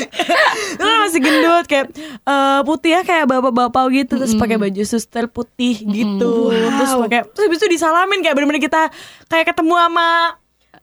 Dulu 0.76 0.84
kan 0.86 0.98
masih 1.02 1.20
gendut 1.20 1.64
kayak 1.64 1.86
eh, 2.20 2.60
putih 2.62 2.90
ya 2.92 3.00
kayak 3.02 3.24
bapak-bapak 3.26 3.84
gitu 3.94 4.12
terus 4.16 4.34
pakai 4.34 4.56
baju 4.58 4.82
suster 4.82 5.24
putih 5.26 5.80
gitu. 5.80 6.52
Terus 6.52 6.92
pakai 6.98 7.24
terus 7.26 7.44
habis 7.46 7.58
itu 7.58 7.68
disalamin 7.70 8.20
kayak 8.20 8.34
bener-bener 8.34 8.60
kita 8.60 8.92
kayak 9.26 9.48
ketemu 9.48 9.74
sama 9.78 10.36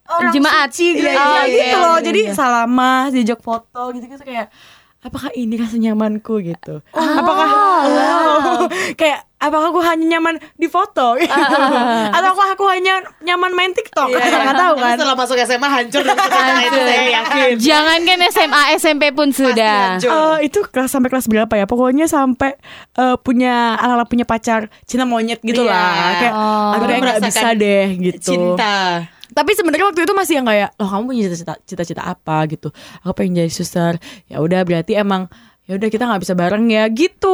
orang 0.09 0.33
Jemaat. 0.33 0.69
suci 0.69 0.97
gereja 0.97 1.21
Oh, 1.21 1.31
iya, 1.37 1.45
gitu 1.45 1.61
iya, 1.69 1.77
loh. 1.79 1.95
iya, 1.95 2.03
Jadi 2.03 2.21
salamah, 2.33 3.01
jejak 3.09 3.39
foto 3.39 3.93
gitu 3.93 4.05
gitu 4.07 4.23
kayak 4.23 4.49
apakah 5.01 5.33
ini 5.33 5.57
rasa 5.57 5.75
nyamanku 5.75 6.41
gitu? 6.41 6.85
apakah 6.93 7.49
wow. 7.83 8.69
kayak 8.99 9.25
apakah 9.35 9.73
aku 9.73 9.81
hanya 9.81 10.05
nyaman 10.07 10.37
di 10.53 10.69
foto 10.69 11.15
gitu? 11.19 11.33
atau 12.07 12.29
aku 12.29 12.41
aku 12.47 12.63
hanya 12.69 13.01
nyaman 13.19 13.51
main 13.51 13.73
TikTok? 13.73 14.13
Nggak 14.13 14.53
tahu 14.53 14.73
kan? 14.77 14.93
setelah 14.93 15.17
masuk 15.17 15.37
SMA 15.41 15.65
hancur 15.65 16.01
dong 16.01 16.13
cita-cita 16.13 16.61
itu 16.61 16.79
saya 16.79 17.03
yakin. 17.09 17.51
Jangankan 17.57 18.19
SMA 18.29 18.61
SMP 18.77 19.03
pun 19.09 19.33
sudah. 19.33 19.97
Eh, 19.97 20.35
itu 20.45 20.61
kelas 20.63 20.93
sampai 20.93 21.09
kelas 21.09 21.25
berapa 21.25 21.53
ya? 21.55 21.65
Pokoknya 21.65 22.05
sampai 22.05 22.53
eh, 22.93 23.15
punya 23.17 23.73
ala-ala 23.75 24.05
punya 24.05 24.29
pacar 24.29 24.69
cinta 24.85 25.03
monyet 25.03 25.41
gitu 25.41 25.65
Iya. 25.65 25.73
lah. 25.73 25.93
Kayak 26.13 26.33
Oh. 26.37 26.71
kayak 26.77 26.99
nggak 27.01 27.19
bisa 27.25 27.47
deh 27.57 27.85
gitu. 27.97 28.31
Cinta. 28.37 29.09
Tapi 29.31 29.51
sebenarnya 29.53 29.87
waktu 29.87 30.03
itu 30.03 30.11
masih 30.11 30.33
yang 30.37 30.47
kayak, 30.47 30.69
loh 30.75 30.87
kamu 30.87 31.03
punya 31.07 31.21
cita-cita 31.25 31.53
cita-cita 31.63 32.01
apa 32.03 32.43
gitu? 32.45 32.67
Aku 33.01 33.11
pengen 33.11 33.41
jadi 33.41 33.51
suster. 33.51 33.95
Ya 34.27 34.39
udah 34.39 34.61
berarti 34.61 34.93
emang 34.93 35.31
ya 35.63 35.77
udah 35.77 35.87
kita 35.87 36.03
nggak 36.03 36.19
bisa 36.19 36.33
bareng 36.33 36.67
ya 36.67 36.83
gitu. 36.89 37.31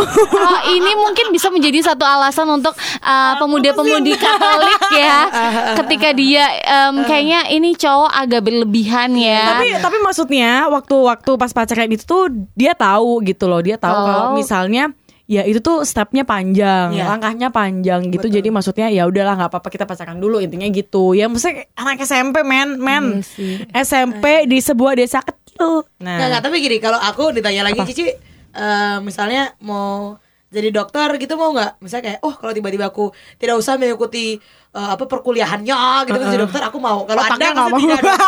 Oh, 0.00 0.58
ini 0.74 0.90
mungkin 0.96 1.28
bisa 1.28 1.50
menjadi 1.50 1.82
satu 1.84 2.02
alasan 2.02 2.48
untuk 2.48 2.72
uh, 3.00 3.34
pemuda-pemudi 3.36 4.16
Katolik 4.16 4.80
ya, 4.92 5.18
ketika 5.82 6.14
dia 6.14 6.46
em, 6.62 7.04
kayaknya 7.04 7.50
ini 7.50 7.74
cowok 7.74 8.10
agak 8.10 8.40
berlebihan 8.42 9.12
ya. 9.14 9.54
tapi 9.54 9.66
tapi 9.76 9.96
maksudnya 10.00 10.70
waktu-waktu 10.70 11.30
pas 11.34 11.50
pacaran 11.50 11.90
itu 11.90 12.02
tuh 12.02 12.30
dia 12.54 12.72
tahu 12.72 13.20
gitu 13.22 13.44
loh 13.44 13.60
dia 13.60 13.76
tahu 13.76 13.92
Oh. 13.94 14.04
kalau 14.04 14.24
misalnya 14.32 14.90
ya 15.24 15.40
itu 15.42 15.56
tuh 15.58 15.82
stepnya 15.82 16.22
panjang 16.22 16.92
Iya. 16.92 17.08
langkahnya 17.08 17.48
panjang 17.48 18.08
gitu. 18.08 18.28
Jadi 18.28 18.48
maksudnya 18.48 18.88
ya 18.88 19.04
udahlah 19.04 19.34
nggak 19.34 19.50
apa-apa 19.50 19.68
kita 19.68 19.84
pacaran 19.84 20.16
dulu 20.16 20.36
intinya 20.38 20.68
gitu. 20.68 21.12
Ya 21.12 21.26
maksudnya 21.26 21.64
anak 21.74 22.00
SMP 22.00 22.40
men 22.40 22.76
men. 22.76 23.20
Sih. 23.20 23.64
SMP 23.70 24.44
di 24.44 24.58
sebuah 24.58 24.94
desa 24.94 25.20
kecil. 25.20 25.88
Nah 25.98 26.18
Nggak, 26.18 26.28
nggak, 26.28 26.42
tapi 26.42 26.56
gini 26.58 26.76
kalau 26.76 26.98
aku 26.98 27.32
ditanya 27.32 27.64
lagi 27.64 27.80
Cici 27.84 28.04
eh, 28.04 28.96
misalnya 29.00 29.56
mau 29.60 30.20
jadi 30.54 30.70
dokter 30.70 31.08
gitu 31.18 31.34
mau 31.34 31.50
nggak? 31.50 31.82
Misalnya 31.82 32.04
kayak 32.06 32.20
oh 32.22 32.34
kalau 32.38 32.52
tiba-tiba 32.54 32.86
aku 32.86 33.10
tidak 33.42 33.58
usah 33.58 33.74
mengikuti 33.74 34.38
eh, 34.70 34.88
apa 34.94 35.04
perkuliahannya 35.10 36.06
gitu 36.06 36.18
kan 36.18 36.28
jadi 36.30 36.42
dokter 36.46 36.62
aku 36.62 36.78
mau. 36.78 37.02
Kalau 37.04 37.22
anda 37.26 37.46
nggak 37.50 37.68
mau. 37.74 37.78
tidak 37.82 38.00
dong? 38.06 38.20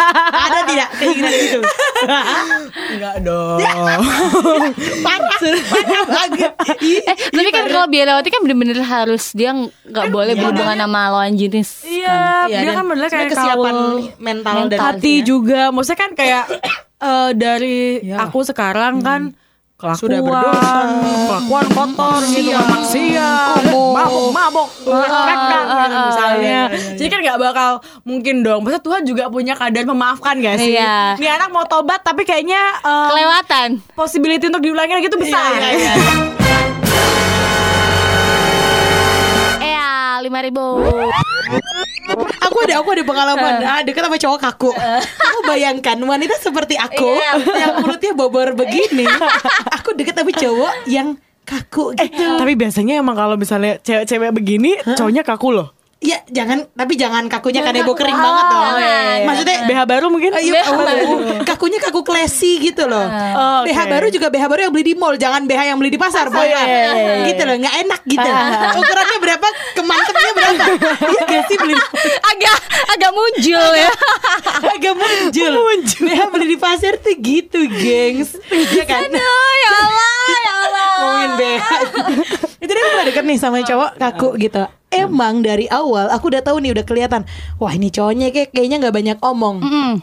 ada 0.48 0.60
tidak 0.64 0.88
keinginan 0.96 1.32
itu? 1.36 1.60
Enggak 2.96 3.16
dong. 3.20 3.58
Parah 5.06 5.38
parah 5.44 6.04
banget. 6.08 6.52
Eh, 7.04 7.16
tapi 7.28 7.50
kan 7.52 7.64
kalau 7.68 7.86
biarawati 7.92 8.28
kan 8.32 8.40
bener-bener 8.40 8.80
harus 8.80 9.36
dia 9.36 9.52
nggak 9.84 10.08
boleh 10.08 10.32
berhubungan 10.34 10.76
sama 10.80 11.12
lawan 11.12 11.36
jenis. 11.36 11.84
iya 11.84 12.14
Iya, 12.48 12.58
dia 12.60 12.70
dan 12.72 12.76
kan 12.76 12.86
bener 12.88 13.06
kayak 13.08 13.30
kesiapan 13.32 13.74
kaul 13.74 13.94
mental, 14.20 14.54
dan 14.70 14.78
hati 14.80 15.14
juga. 15.24 15.72
Maksudnya 15.72 15.98
kan 16.00 16.10
kayak 16.16 16.44
eh, 17.00 17.30
dari 17.36 17.78
aku 18.12 18.40
sekarang 18.44 19.00
kan 19.04 19.34
kelakuan 19.74 19.98
Sudah 19.98 20.20
berdosa. 20.20 20.80
kelakuan 21.26 21.66
kotor 21.68 22.20
gitu 22.24 22.54
maksiat 22.54 23.62
mabok 23.66 24.28
mabok 24.30 24.68
mereka 24.86 25.58
misalnya 26.06 26.58
jadi 26.94 27.08
kan 27.08 27.20
nggak 27.20 27.38
bakal 27.40 27.70
mungkin 28.02 28.40
dong 28.40 28.62
masa 28.62 28.78
Tuhan 28.78 29.02
juga 29.02 29.26
punya 29.26 29.52
kadar 29.52 29.82
memaafkan 29.82 30.38
gak 30.38 30.56
sih 30.58 30.72
Iya. 30.72 31.18
ini 31.18 31.26
anak 31.28 31.50
mau 31.50 31.64
tobat 31.64 32.00
tapi 32.00 32.22
kayaknya 32.22 32.62
eh, 32.80 33.08
Kelewatan. 33.10 33.68
possibility 33.92 34.46
untuk 34.46 34.62
diulangi 34.62 34.94
lagi 34.94 35.06
itu 35.06 35.18
besar 35.18 35.50
Iya, 35.52 35.68
iya, 35.68 35.70
iya. 35.74 35.94
Eh, 39.60 40.22
lima 40.22 40.38
ribu. 40.40 40.66
Aku 42.44 42.56
ada 42.62 42.74
aku 42.78 42.88
ada 42.92 43.02
pengalaman. 43.02 43.52
Ah, 43.60 43.80
dekat 43.80 44.04
sama 44.04 44.16
cowok 44.16 44.38
kaku. 44.40 44.70
Kamu 44.74 45.40
bayangkan 45.44 45.96
wanita 45.98 46.34
seperti 46.36 46.76
aku 46.76 47.10
yang 47.54 47.80
mulutnya 47.80 48.12
bobor 48.12 48.52
begini 48.52 49.06
aku 49.70 49.92
dekat 49.92 50.14
sama 50.14 50.30
cowok 50.30 50.74
yang 50.86 51.16
kaku 51.44 51.92
eh 52.00 52.08
gitu. 52.08 52.40
tapi 52.40 52.56
biasanya 52.56 53.04
emang 53.04 53.12
kalau 53.12 53.36
misalnya 53.36 53.76
cewek-cewek 53.78 54.32
begini 54.32 54.76
cowoknya 54.94 55.20
kaku 55.20 55.52
loh. 55.52 55.68
Ya 56.04 56.20
jangan 56.28 56.68
tapi 56.76 57.00
jangan 57.00 57.32
kakunya 57.32 57.64
kanebo 57.64 57.96
kering 57.96 58.12
banget 58.12 58.44
dong. 58.44 58.60
jangan. 58.76 59.18
maksudnya 59.24 59.56
BH 59.64 59.80
baru 59.88 60.06
mungkin? 60.12 60.36
Ayo, 60.36 60.52
oh, 60.68 61.40
kakunya 61.48 61.80
kaku 61.80 62.04
classy 62.04 62.60
gitu 62.60 62.84
loh. 62.84 63.08
Oh, 63.08 63.64
oke. 63.64 63.72
BH 63.72 63.80
baru 63.88 64.06
juga 64.12 64.28
BH 64.28 64.44
baru 64.44 64.60
yang 64.68 64.72
beli 64.76 64.84
di 64.84 64.94
mall, 65.00 65.16
jangan 65.16 65.48
BH 65.48 65.72
yang 65.72 65.80
beli 65.80 65.88
di 65.88 65.96
pasar, 65.96 66.28
Oh, 66.28 66.36
iya, 66.36 66.60
bayar. 66.60 66.66
iya, 66.68 66.76
iya, 66.76 66.92
iya. 66.92 67.24
Gitu 67.32 67.42
loh, 67.48 67.56
nggak 67.56 67.76
enak 67.88 68.00
gitu. 68.04 68.28
Ukurannya 68.84 69.18
berapa, 69.24 69.48
kemantepnya 69.72 70.13
Iya 70.52 71.22
gak 71.24 71.42
sih 71.48 71.56
beli 71.56 71.74
agak 72.30 72.56
agak 72.94 73.10
muncul 73.14 73.68
ya. 73.74 73.90
agak 74.60 74.94
muncul. 74.94 75.52
BH 76.04 76.20
beli 76.30 76.46
di 76.54 76.58
pasar 76.58 77.00
tuh 77.00 77.14
gitu, 77.16 77.64
gengs. 77.70 78.36
Iya 78.50 78.84
kan? 78.84 79.08
Aduh, 79.08 79.52
ya 79.56 79.70
Allah, 79.72 80.12
ya 80.28 80.52
Allah. 80.68 80.88
Ngomongin 81.00 81.32
BH. 81.38 81.68
Itu 82.60 82.70
dia 82.72 82.84
pernah 82.84 83.04
deket 83.04 83.24
nih 83.24 83.38
sama 83.40 83.58
cowok 83.60 83.90
kaku 83.98 84.28
gitu. 84.40 84.62
Emang 84.94 85.42
dari 85.42 85.66
awal 85.66 86.06
aku 86.06 86.30
udah 86.30 86.42
tahu 86.44 86.62
nih 86.62 86.70
udah 86.70 86.84
kelihatan. 86.86 87.26
Wah 87.58 87.72
ini 87.74 87.90
cowoknya 87.90 88.30
kayak 88.30 88.54
kayaknya 88.54 88.76
nggak 88.78 88.94
banyak 88.94 89.18
omong. 89.20 89.56
Mm. 89.60 89.94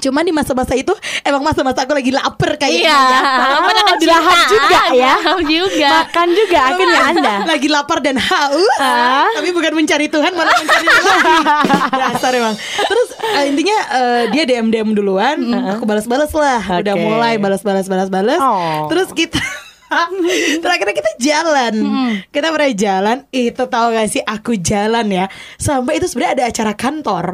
Cuman 0.00 0.24
di 0.24 0.32
masa-masa 0.32 0.72
itu 0.74 0.90
emang 1.22 1.44
masa-masa 1.44 1.84
aku 1.84 1.92
lagi 1.92 2.10
lapar 2.10 2.56
kayaknya. 2.56 2.88
Iya. 2.88 3.00
ya. 3.36 3.56
Pernah 3.60 3.96
dilahap 4.02 4.38
juga 4.48 4.80
ya. 4.96 5.14
Dilahap 5.20 5.38
juga. 5.44 5.88
makan 6.02 6.28
juga 6.32 6.58
akhirnya 6.66 7.00
anda. 7.06 7.34
lagi 7.52 7.68
lapar 7.68 7.98
dan 8.00 8.16
haus. 8.16 8.76
Tapi 9.36 9.48
bukan 9.52 9.72
mencari 9.76 10.06
Tuhan 10.08 10.32
malah 10.32 10.56
mencari 10.56 10.86
lagi 10.88 11.36
dasar 11.92 12.32
emang. 12.34 12.54
Terus 12.80 13.08
eh, 13.36 13.44
intinya 13.46 13.76
eh, 13.92 14.22
dia 14.32 14.42
DM 14.48 14.72
DM 14.72 14.90
duluan. 14.96 15.36
Aku 15.76 15.84
balas-balas 15.84 16.32
lah. 16.32 16.80
Udah 16.80 16.94
Oke. 16.96 17.02
mulai 17.04 17.36
balas-balas 17.36 17.86
balas-balas 17.86 18.40
Oh. 18.40 18.88
terus 18.88 19.12
kita 19.12 19.36
Terakhirnya 20.62 20.94
kita 20.94 21.10
jalan. 21.18 21.74
Kita 22.30 22.46
pernah 22.54 22.70
jalan. 22.70 23.16
Itu 23.34 23.66
tahu 23.66 23.90
gak 23.90 24.06
sih? 24.06 24.22
Aku 24.22 24.54
jalan 24.54 25.10
ya. 25.10 25.26
Sampai 25.58 25.98
itu 25.98 26.06
sebenarnya 26.06 26.34
ada 26.38 26.44
acara 26.46 26.72
kantor 26.78 27.24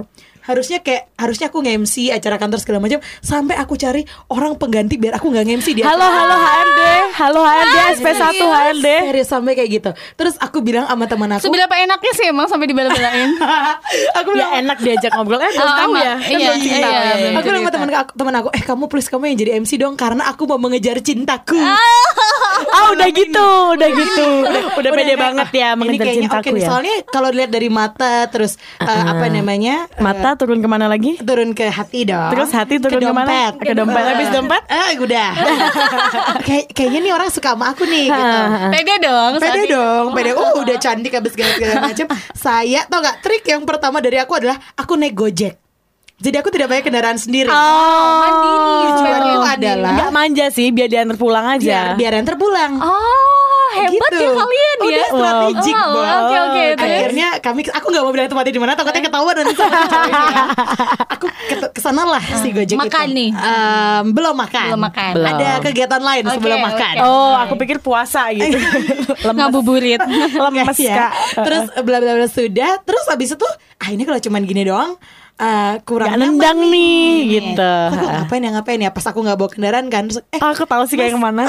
harusnya 0.46 0.78
kayak 0.78 1.10
harusnya 1.18 1.50
aku 1.50 1.58
nge-MC 1.58 2.14
acara 2.14 2.38
kantor 2.38 2.58
segala 2.62 2.78
macam 2.78 3.02
sampai 3.18 3.58
aku 3.58 3.74
cari 3.74 4.06
orang 4.30 4.54
pengganti 4.54 4.94
biar 4.94 5.18
aku 5.18 5.28
nggak 5.28 5.44
nge-MC 5.44 5.68
dia. 5.74 5.84
Halo 5.84 6.06
halo 6.06 6.36
HRD, 6.36 6.80
halo 7.12 7.40
HRD 7.42 7.76
SP1 7.98 8.22
HRD. 8.38 8.86
Serius 9.10 9.28
sampai 9.28 9.52
kayak 9.52 9.70
gitu. 9.72 9.90
Terus 10.14 10.38
aku 10.38 10.62
bilang 10.62 10.86
sama 10.86 11.04
teman 11.04 11.30
aku, 11.34 11.42
Seberapa 11.44 11.74
enaknya 11.74 12.12
sih 12.14 12.26
emang 12.26 12.46
sampai 12.46 12.66
dibela-belain? 12.66 13.30
aku 14.18 14.28
Ya 14.30 14.34
bilang 14.34 14.52
enak 14.62 14.78
diajak 14.80 15.10
ngobrol 15.12 15.40
eh 15.40 15.50
belum 15.50 15.66
Oh, 15.66 15.76
tahu 15.76 15.92
ya. 15.96 16.14
Kan 16.16 16.30
Iya, 16.30 16.50
belum 16.52 16.62
iya, 16.62 16.76
ya, 16.78 16.88
iya. 16.88 17.14
belum 17.18 17.34
Aku 17.36 17.46
bilang 17.46 17.60
sama 17.60 17.72
teman 17.74 17.88
aku, 17.90 18.10
teman 18.14 18.34
aku, 18.36 18.48
eh 18.54 18.62
kamu 18.62 18.84
please 18.86 19.08
kamu 19.10 19.24
yang 19.26 19.38
jadi 19.38 19.50
MC 19.58 19.72
dong 19.76 19.94
karena 19.98 20.22
aku 20.26 20.46
mau 20.46 20.58
mengejar 20.58 21.02
cintaku. 21.02 21.58
Ah 22.66 22.92
udah 22.92 23.08
gitu, 23.08 23.48
udah 23.74 23.88
gitu. 23.90 24.28
Udah 24.78 24.90
pede 24.92 25.14
banget 25.16 25.48
ya 25.52 25.66
ah, 25.66 25.72
ini 25.72 25.80
mengejar 25.80 26.04
kayaknya 26.04 26.22
cintaku 26.28 26.42
oke 26.42 26.50
nih, 26.52 26.60
ya. 26.60 26.68
Soalnya 26.68 26.94
kalau 27.08 27.28
dilihat 27.32 27.50
dari 27.50 27.68
mata 27.68 28.14
terus 28.28 28.52
eh, 28.78 29.04
apa 29.06 29.26
namanya? 29.26 29.88
eh, 29.88 30.02
Mata 30.02 30.36
turun 30.36 30.60
ke 30.60 30.68
mana 30.68 30.86
lagi? 30.86 31.16
turun 31.18 31.56
ke 31.56 31.66
hati 31.66 32.04
dong. 32.04 32.30
Terus 32.34 32.50
hati 32.52 32.76
turun 32.76 33.00
ke 33.00 33.08
ke 33.08 33.14
mana? 33.14 33.24
dompet. 33.26 33.52
Ke 33.62 33.72
dompet. 33.72 34.04
Habis 34.04 34.28
dompet? 34.30 34.62
Eh, 34.68 34.90
udah. 34.98 35.28
Kayak 36.46 36.64
kayaknya 36.72 37.00
nih 37.08 37.12
orang 37.14 37.30
suka 37.32 37.56
sama 37.56 37.72
aku 37.72 37.84
nih 37.84 38.06
gitu. 38.06 38.38
Pede 38.72 38.94
dong. 39.00 39.32
Pede 39.40 39.62
dong, 39.66 40.04
pede. 40.12 40.30
Oh, 40.36 40.52
udah 40.60 40.76
cantik 40.76 41.12
habis 41.12 41.32
segala 41.32 41.50
segala 41.56 41.74
macam. 41.82 42.06
Saya 42.32 42.80
tau 42.86 43.00
gak 43.00 43.16
trik 43.20 43.44
yang 43.44 43.64
pertama 43.64 43.98
dari 43.98 44.20
aku 44.20 44.36
adalah 44.36 44.56
aku 44.76 44.94
naik 44.94 45.16
Gojek. 45.16 45.65
Jadi 46.16 46.32
aku 46.34 46.48
tidak 46.48 46.66
pakai 46.66 46.80
kendaraan 46.82 47.16
sendiri. 47.16 47.44
Mandiri. 47.46 48.56
Tujuanku 48.88 49.28
Mandiri. 49.36 49.68
adalah 49.68 49.90
Enggak 49.92 50.10
manja 50.10 50.46
sih, 50.48 50.66
biar 50.70 50.88
diantar 50.88 51.16
pulang 51.16 51.44
biar 51.44 51.60
aja. 51.60 51.80
biar 51.92 52.12
yang 52.14 52.24
terpulang. 52.24 52.72
Oh, 52.80 53.68
hebat 53.74 54.10
Gitu. 54.10 54.22
ya 54.22 54.30
kalian 54.32 54.76
ya. 54.76 54.86
Udah 54.86 55.06
strategik 55.06 55.74
Wow, 55.76 55.92
Bos. 55.92 56.08
Oke 56.08 56.36
oke. 56.38 56.64
terus? 56.72 56.80
Akhirnya 56.86 57.28
kami 57.38 57.60
aku 57.66 57.86
nggak 57.86 58.02
mau 58.02 58.12
bilang 58.12 58.28
tempatnya 58.28 58.48
di 58.50 58.62
mana 58.62 58.72
takutnya 58.72 59.02
ketahuan 59.02 59.34
nanti 59.34 59.54
sama 59.54 59.76
ya. 59.76 60.44
Aku 61.16 61.26
ke 61.28 61.56
ke 61.70 61.80
sana 61.80 62.02
lah 62.06 62.24
si 62.40 62.48
Gojek 62.50 62.76
Makan 62.78 63.06
itu. 63.06 63.14
nih. 63.14 63.30
Em, 63.32 64.04
belum 64.10 64.34
makan. 64.34 64.66
Belum 64.68 64.82
makan. 64.82 65.12
Belum. 65.14 65.28
Ada 65.30 65.48
kegiatan 65.60 66.00
lain 66.02 66.22
Oke, 66.22 66.32
sebelum 66.34 66.58
oke. 66.58 66.66
makan. 66.66 66.94
Oh, 67.04 67.34
aku 67.36 67.54
pikir 67.56 67.76
puasa 67.78 68.32
gitu. 68.32 68.56
Lemes. 69.26 69.36
Ngabuburit. 69.36 70.00
Lemes 70.44 70.76
ya. 70.78 70.96
kak. 70.98 71.12
Terus 71.38 71.64
bla 71.78 71.98
bla 72.00 72.12
bla 72.14 72.24
sudah. 72.26 72.80
Terus 72.80 73.04
habis 73.06 73.30
itu 73.30 73.46
ah 73.76 73.88
ini 73.90 74.02
kalau 74.02 74.16
cuman 74.18 74.42
gini 74.42 74.64
doang 74.64 74.96
eh, 75.38 75.74
kurang 75.82 76.08
Gak 76.08 76.18
nendang 76.18 76.58
nih. 76.66 77.12
gitu. 77.30 77.72
Terus 77.86 77.94
aku 77.94 78.10
ngapain 78.10 78.40
ya 78.40 78.50
ngapain 78.52 78.80
ya? 78.80 78.90
Pas 78.90 79.04
aku 79.04 79.18
nggak 79.20 79.36
bawa 79.36 79.50
kendaraan 79.50 79.86
kan 79.86 80.02
terus 80.06 80.20
eh 80.26 80.38
aku 80.38 80.64
tahu 80.64 80.84
sih 80.84 80.94
kayak 80.94 81.12
ke 81.12 81.20
mana. 81.20 81.44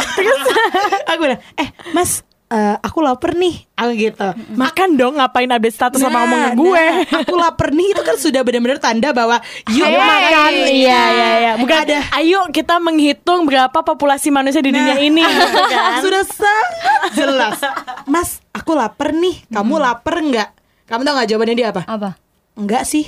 aku 1.10 1.20
bilang 1.22 1.42
eh 1.54 1.68
mas 1.92 2.22
eh, 2.48 2.76
aku 2.78 3.00
lapar 3.00 3.32
nih. 3.34 3.64
Aku 3.74 3.92
gitu. 3.94 4.28
Makan 4.54 4.96
dong 4.96 5.16
ngapain 5.16 5.48
update 5.48 5.72
status 5.74 6.00
sama 6.00 6.18
Nah, 6.18 6.26
omongan 6.26 6.52
gue. 6.54 6.86
nah, 7.06 7.20
aku 7.22 7.36
lapar 7.36 7.70
nih. 7.70 7.88
Itu 7.92 8.02
kan 8.02 8.16
sudah 8.16 8.42
benar-benar 8.42 8.78
tanda 8.78 9.12
bahwa 9.12 9.40
yuk 9.68 9.84
Hey. 9.84 9.96
makan. 9.98 10.52
Iya 10.54 10.72
iya 11.08 11.30
iya. 11.38 11.52
Bukan 11.56 11.78
Ada. 11.82 12.00
ayo 12.16 12.48
kita 12.50 12.80
menghitung 12.80 13.44
berapa 13.44 13.76
populasi 13.78 14.30
manusia 14.30 14.60
di 14.60 14.70
dunia 14.70 14.96
ini. 14.98 15.24
Gitu 15.28 15.60
kan. 15.66 16.00
sudah 16.00 16.24
sangat 16.24 16.70
jelas. 17.14 17.58
Mas 18.04 18.40
aku 18.50 18.72
lapar 18.74 19.12
nih. 19.12 19.44
Kamu 19.48 19.76
lapar 19.78 20.16
nggak? 20.18 20.50
Kamu 20.86 21.04
tau 21.04 21.14
nggak 21.14 21.28
jawabannya 21.30 21.56
dia 21.56 21.70
apa? 21.70 21.84
Apa? 21.84 22.10
enggak 22.56 22.84
sih 22.84 23.06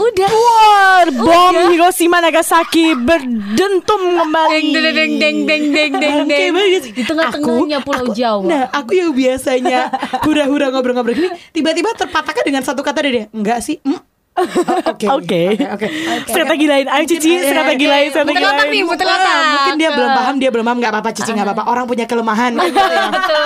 Udah. 0.00 0.30
War, 0.30 1.06
bom 1.12 1.54
Hiroshima 1.68 2.18
Nagasaki 2.18 2.96
berdentum 2.96 4.00
kembali. 4.16 4.72
Deng 4.72 4.72
deng 4.72 5.12
deng 5.20 5.36
deng 5.44 5.64
deng 5.68 5.92
deng 5.94 6.22
deng. 6.24 6.52
Di 6.90 7.02
tengah-tengahnya 7.04 7.78
Pulau 7.84 8.08
aku- 8.08 8.16
Jawa. 8.16 8.44
Nah, 8.44 8.62
aku 8.72 8.96
yang 8.96 9.12
biasanya 9.12 9.92
hura-hura 10.24 10.72
ngobrol-ngobrol 10.72 11.12
gini, 11.12 11.28
tiba-tiba 11.52 11.92
terpatahkan 11.92 12.42
dengan 12.42 12.64
satu 12.64 12.80
kata 12.80 13.04
dia. 13.04 13.24
Enggak 13.30 13.60
sih. 13.60 13.76
mm." 13.80 14.00
Oh, 14.40 14.94
Oke. 14.96 15.04
Oke. 15.10 15.42
Oke. 15.68 15.88
Strategi 16.30 16.64
lain. 16.64 16.86
Ayo 16.88 17.04
Cici, 17.04 17.32
strategi 17.44 17.84
lain, 17.84 18.08
strategi 18.08 18.40
nih, 18.40 18.48
lain. 18.48 18.88
putar 18.88 19.06
Ah, 19.10 19.20
mungkin 19.52 19.74
dia 19.76 19.90
belum 19.92 20.10
paham, 20.10 20.34
dia 20.38 20.48
belum 20.48 20.64
paham 20.64 20.78
nggak 20.80 20.92
apa-apa 20.96 21.10
Cici 21.12 21.30
nggak 21.34 21.46
apa-apa. 21.50 21.64
Orang 21.68 21.84
punya 21.84 22.06
kelemahan. 22.08 22.56
Betul. 22.56 23.44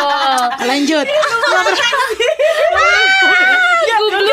Lanjut. 0.63 1.07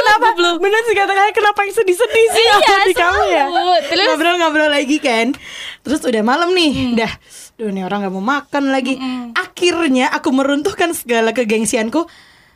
Kenapa? 0.01 0.27
Bener 0.57 0.81
sih 0.89 0.95
kata 0.97 1.13
kenapa 1.31 1.59
yang 1.61 1.73
sedih-sedih 1.77 2.25
sih 2.33 2.43
Iya, 2.43 2.55
ya? 2.57 2.77
di 2.89 2.93
kamu 2.97 3.21
ya? 3.29 3.45
Terus 3.85 4.07
Ngobrol-ngobrol 4.09 4.69
lagi 4.73 4.97
kan. 4.97 5.37
Terus 5.85 6.01
udah 6.01 6.23
malam 6.25 6.49
nih, 6.51 6.97
dah. 6.97 7.13
Duh, 7.57 7.69
nih 7.69 7.85
orang 7.85 8.05
nggak 8.05 8.13
mau 8.17 8.25
makan 8.25 8.73
lagi. 8.73 8.97
Akhirnya 9.37 10.09
aku 10.09 10.33
meruntuhkan 10.33 10.91
segala 10.97 11.31
kegengsianku. 11.31 12.09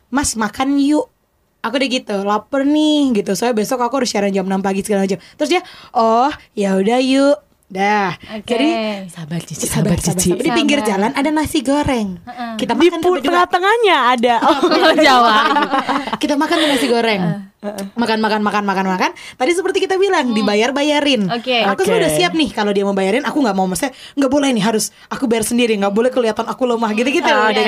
Mas 0.10 0.34
makan 0.34 0.81
yuk. 0.81 1.10
Aku 1.62 1.81
udah 1.81 1.89
gitu, 1.89 2.15
lapar 2.21 2.62
nih 2.62 3.13
gitu. 3.17 3.34
Soalnya 3.34 3.58
besok 3.58 3.81
aku 3.81 3.97
harus 4.01 4.13
siaran 4.13 4.29
jam 4.29 4.45
6 4.45 4.62
pagi 4.62 4.86
segala 4.86 5.05
macam. 5.05 5.17
Terus 5.38 5.49
dia, 5.49 5.62
oh 5.97 6.29
ya 6.53 6.77
udah 6.77 7.01
yuk. 7.01 7.38
Dah. 7.65 8.13
Oke. 8.38 8.45
Jadi 8.45 8.67
Sabar 9.10 9.41
Cici, 9.41 9.65
sabar, 9.65 9.97
sabar, 9.97 10.21
sabar. 10.21 10.38
Di 10.38 10.49
pinggir 10.54 10.80
Sabar. 10.80 10.89
jalan 10.91 11.12
ada 11.12 11.30
nasi 11.30 11.60
goreng. 11.60 12.21
Kita 12.56 12.71
Di 12.71 12.88
makan 12.88 12.99
pu- 13.01 13.12
berdua. 13.12 13.25
tengah-tengahnya 13.25 13.95
ada. 14.12 14.36
Oh, 14.45 14.93
Jawa. 14.95 15.36
kita 16.15 16.36
makan 16.36 16.58
nasi 16.63 16.86
goreng. 16.86 17.21
Makan 17.95 18.21
makan 18.21 18.41
makan 18.41 18.63
makan 18.63 18.86
makan. 18.88 19.10
Tadi 19.34 19.51
seperti 19.51 19.82
kita 19.82 19.97
bilang 19.97 20.30
dibayar 20.30 20.69
bayarin. 20.69 21.25
Oke. 21.28 21.65
Aku 21.65 21.82
Oke. 21.82 21.89
sudah 21.89 22.06
siap 22.08 22.32
nih 22.32 22.54
kalau 22.54 22.69
dia 22.69 22.86
mau 22.86 22.93
bayarin. 22.93 23.25
Aku 23.25 23.41
nggak 23.41 23.54
mau 23.54 23.65
maksudnya 23.65 23.89
nggak 24.13 24.30
boleh 24.30 24.49
nih 24.51 24.63
harus 24.63 24.93
aku 25.08 25.25
bayar 25.25 25.41
sendiri. 25.43 25.73
nggak 25.75 25.89
boleh 25.91 26.10
kelihatan 26.10 26.45
aku 26.45 26.63
lemah 26.63 26.93
gitu 26.93 27.10
gitu. 27.12 27.25
Oke. 27.25 27.65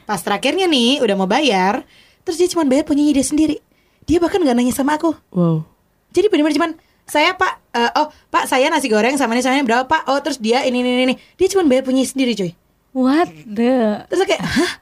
Pas 0.00 0.20
terakhirnya 0.20 0.64
nih 0.64 1.02
udah 1.02 1.16
mau 1.16 1.26
bayar. 1.26 1.82
Terus 2.22 2.38
dia 2.38 2.48
cuma 2.48 2.62
bayar 2.62 2.86
punya 2.86 3.02
dia 3.10 3.26
sendiri. 3.26 3.58
Dia 4.00 4.22
bahkan 4.22 4.38
nggak 4.38 4.54
nanya 4.54 4.70
sama 4.70 4.94
aku. 4.94 5.10
Wow. 5.30 5.66
Jadi 6.10 6.26
benar-benar 6.26 6.54
cuman 6.54 6.70
saya 7.10 7.34
pak, 7.34 7.58
eh, 7.74 7.90
oh 7.98 8.08
pak 8.30 8.46
saya 8.46 8.70
nasi 8.70 8.86
goreng 8.86 9.18
sama 9.18 9.34
ini 9.34 9.42
sama 9.42 9.58
ini 9.58 9.66
berapa 9.66 9.84
pak? 9.84 10.06
Oh 10.06 10.18
terus 10.22 10.38
dia 10.38 10.62
ini 10.62 10.80
ini 10.80 11.10
ini. 11.10 11.14
Dia 11.34 11.46
cuma 11.50 11.66
bayar 11.66 11.82
punya 11.82 12.06
sendiri 12.06 12.38
cuy. 12.38 12.54
What 12.94 13.30
the? 13.46 14.06
Terus 14.10 14.26
kayak, 14.26 14.42
hah? 14.42 14.72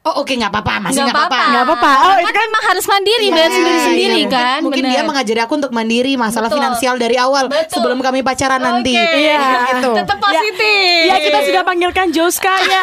Oh 0.00 0.24
oke 0.24 0.32
nggak 0.32 0.48
apa-apa 0.48 0.88
masih 0.88 1.04
Nggak 1.04 1.12
apa-apa. 1.12 1.42
Nggak 1.52 1.64
apa-apa. 1.68 1.92
Oh, 2.08 2.16
itu 2.24 2.32
kan 2.32 2.42
memang 2.48 2.64
harus 2.72 2.84
mandiri, 2.88 3.26
Iya, 3.28 3.36
bayar 3.36 3.50
sendiri-sendiri 3.52 4.20
iya. 4.24 4.32
kan. 4.32 4.58
Mungkin 4.64 4.84
bener. 4.88 4.96
dia 4.96 5.02
mengajari 5.04 5.40
aku 5.44 5.54
untuk 5.60 5.72
mandiri 5.76 6.12
masalah 6.16 6.48
Betul. 6.48 6.56
finansial 6.56 6.94
dari 6.96 7.16
awal 7.20 7.52
Betul. 7.52 7.68
sebelum 7.68 8.00
kami 8.00 8.24
pacaran 8.24 8.64
nanti. 8.64 8.96
Oke. 8.96 9.16
Iya. 9.20 9.40
Gitu. 9.76 9.90
Tetap 10.00 10.16
positif. 10.16 11.04
Ya 11.04 11.16
kita 11.20 11.38
sudah 11.44 11.62
panggilkan 11.68 12.06
Joska 12.16 12.54
ya. 12.64 12.82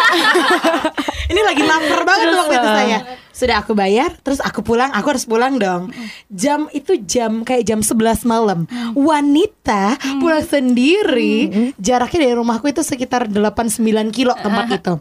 Ini 1.34 1.42
lagi 1.42 1.64
lapar 1.66 2.02
banget 2.06 2.28
waktu 2.38 2.54
itu 2.54 2.70
uh, 2.70 2.76
saya. 2.78 2.98
Sudah 3.38 3.62
aku 3.62 3.78
bayar, 3.78 4.18
terus 4.26 4.42
aku 4.42 4.66
pulang, 4.66 4.90
aku 4.90 5.14
harus 5.14 5.30
pulang 5.30 5.62
dong. 5.62 5.94
Jam 6.26 6.66
itu 6.74 6.98
jam 7.06 7.46
kayak 7.46 7.70
jam 7.70 7.86
11 7.86 8.26
malam. 8.26 8.66
Wanita 8.98 9.94
pulang 10.18 10.42
sendiri, 10.42 11.70
jaraknya 11.78 12.26
dari 12.26 12.34
rumahku 12.34 12.66
itu 12.66 12.82
sekitar 12.82 13.30
8-9 13.30 13.78
kilo 14.10 14.34
tempat 14.34 14.66
itu. 14.74 14.94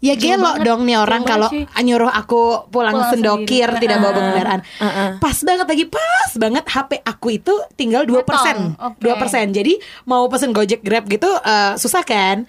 Ya 0.00 0.16
gelo 0.16 0.56
dong 0.64 0.88
nih 0.88 0.96
orang 0.96 1.22
kalau 1.22 1.52
nyuruh 1.76 2.08
aku 2.08 2.72
pulang, 2.72 2.96
Pulang 2.96 3.12
sendokir, 3.12 3.68
sendiri. 3.68 3.82
tidak 3.84 3.96
bawa 4.00 4.12
kendaraan. 4.16 4.60
Pas 5.20 5.36
banget 5.44 5.66
lagi, 5.68 5.84
pas 5.84 6.30
banget 6.32 6.64
HP 6.64 6.90
aku 7.04 7.28
itu 7.36 7.52
tinggal 7.76 8.08
2%. 8.08 8.24
Potong, 8.24 8.60
oke. 8.80 9.04
2%. 9.04 9.52
Jadi 9.52 9.76
mau 10.08 10.24
pesen 10.32 10.56
Gojek 10.56 10.80
Grab 10.80 11.04
gitu 11.06 11.28
eh, 11.28 11.76
susah 11.76 12.00
kan? 12.08 12.48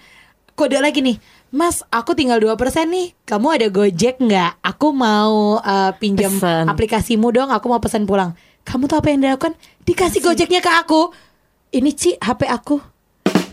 Kode 0.54 0.78
lagi 0.78 1.02
nih. 1.02 1.18
Mas, 1.54 1.86
aku 1.88 2.12
tinggal 2.12 2.42
2% 2.42 2.58
nih. 2.84 3.14
Kamu 3.22 3.46
ada 3.48 3.70
Gojek 3.70 4.18
nggak? 4.18 4.58
Aku 4.60 4.90
mau 4.90 5.62
eh, 5.62 5.94
pinjam 5.94 6.34
Pesen. 6.34 6.66
aplikasimu 6.66 7.30
dong. 7.30 7.46
Aku 7.48 7.70
mau 7.70 7.78
pesan 7.78 8.04
pulang. 8.04 8.34
Kamu 8.62 8.84
tahu 8.84 8.98
apa 8.98 9.08
yang 9.08 9.22
dilakukan? 9.22 9.54
Dikasih 9.80 10.18
Gojeknya 10.18 10.58
ke 10.58 10.70
aku. 10.72 11.14
Ini 11.70 11.90
Ci, 11.92 12.10
HP 12.16 12.46
aku. 12.48 12.82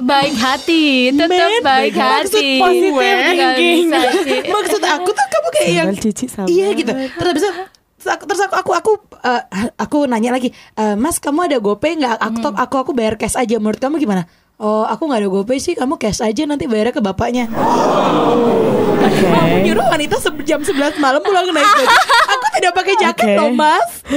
baik 0.02 0.34
hati, 0.34 1.14
tetap 1.14 1.30
Men, 1.30 1.62
baik 1.62 1.94
maksud 1.94 2.42
hati. 2.42 2.58
positif 2.58 2.94
thinking. 2.98 3.86
bisa 3.86 4.00
sih. 4.18 4.40
Maksud 4.58 4.82
aku 4.82 5.10
tuh 5.14 5.28
kamu 5.30 5.48
kayak 5.52 5.70
yang 5.72 5.90
Cici, 5.94 6.26
sabar. 6.26 6.50
Iya 6.50 6.68
gitu. 6.74 6.90
Terus 6.90 7.30
habis 7.30 7.44
itu 7.46 7.54
terus 8.02 8.10
aku 8.10 8.24
terus 8.26 8.42
aku 8.42 8.56
aku 8.58 8.72
aku, 8.74 8.92
eh, 9.22 9.42
aku 9.78 9.98
nanya 10.10 10.34
lagi, 10.34 10.50
"Eh, 10.74 10.98
Mas 10.98 11.22
kamu 11.22 11.46
ada 11.46 11.62
GoPay 11.62 12.02
nggak? 12.02 12.18
Aku 12.18 12.38
Hmm. 12.42 12.58
aku 12.58 12.76
aku 12.82 12.92
bayar 12.98 13.14
cash 13.14 13.38
aja. 13.38 13.62
Menurut 13.62 13.78
kamu 13.78 14.02
gimana? 14.02 14.26
Oh 14.62 14.86
aku 14.86 15.10
nggak 15.10 15.20
ada 15.20 15.30
GoPay 15.32 15.58
sih. 15.58 15.74
Kamu 15.74 15.98
cash 15.98 16.22
aja 16.22 16.46
nanti 16.46 16.70
bayarnya 16.70 16.94
ke 16.94 17.02
bapaknya. 17.02 17.50
Oke. 17.50 19.26
Kamu 19.26 19.58
nyuruh 19.66 19.86
wanita 19.90 20.16
jam 20.44 20.62
11 20.62 20.78
malam 20.98 21.18
pulang 21.20 21.50
naik 21.50 21.66
gojek. 21.66 21.90
Aku 22.30 22.46
tidak 22.54 22.74
pakai 22.76 22.94
jaket 22.96 23.26
Oke. 23.28 23.38
loh 23.38 23.50
mas. 23.52 23.90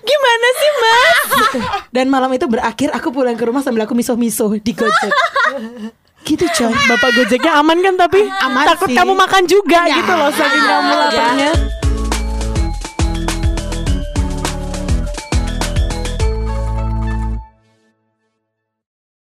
Gimana 0.00 0.48
sih 0.50 0.70
Mas? 0.74 1.28
Dan 1.88 2.08
malam 2.08 2.28
itu 2.30 2.44
berakhir 2.44 2.88
aku 2.90 3.08
pulang 3.10 3.36
ke 3.36 3.44
rumah 3.44 3.60
sambil 3.60 3.84
aku 3.84 3.92
misuh-misuh 3.92 4.56
di 4.58 4.72
gojek. 4.72 5.12
gitu 6.26 6.44
coy. 6.46 6.72
Bapak 6.84 7.10
Gojeknya 7.14 7.56
aman 7.56 7.78
kan 7.78 7.94
tapi 7.96 8.20
Aman 8.42 8.64
takut 8.66 8.84
sih. 8.86 8.96
kamu 8.96 9.12
makan 9.14 9.42
juga 9.44 9.80
Ya, 9.82 9.96
gitu 9.96 10.12
loh 10.12 10.28
saking 10.30 10.60
kamu 10.62 10.88
ya. 10.88 10.98
laparnya. 11.00 11.50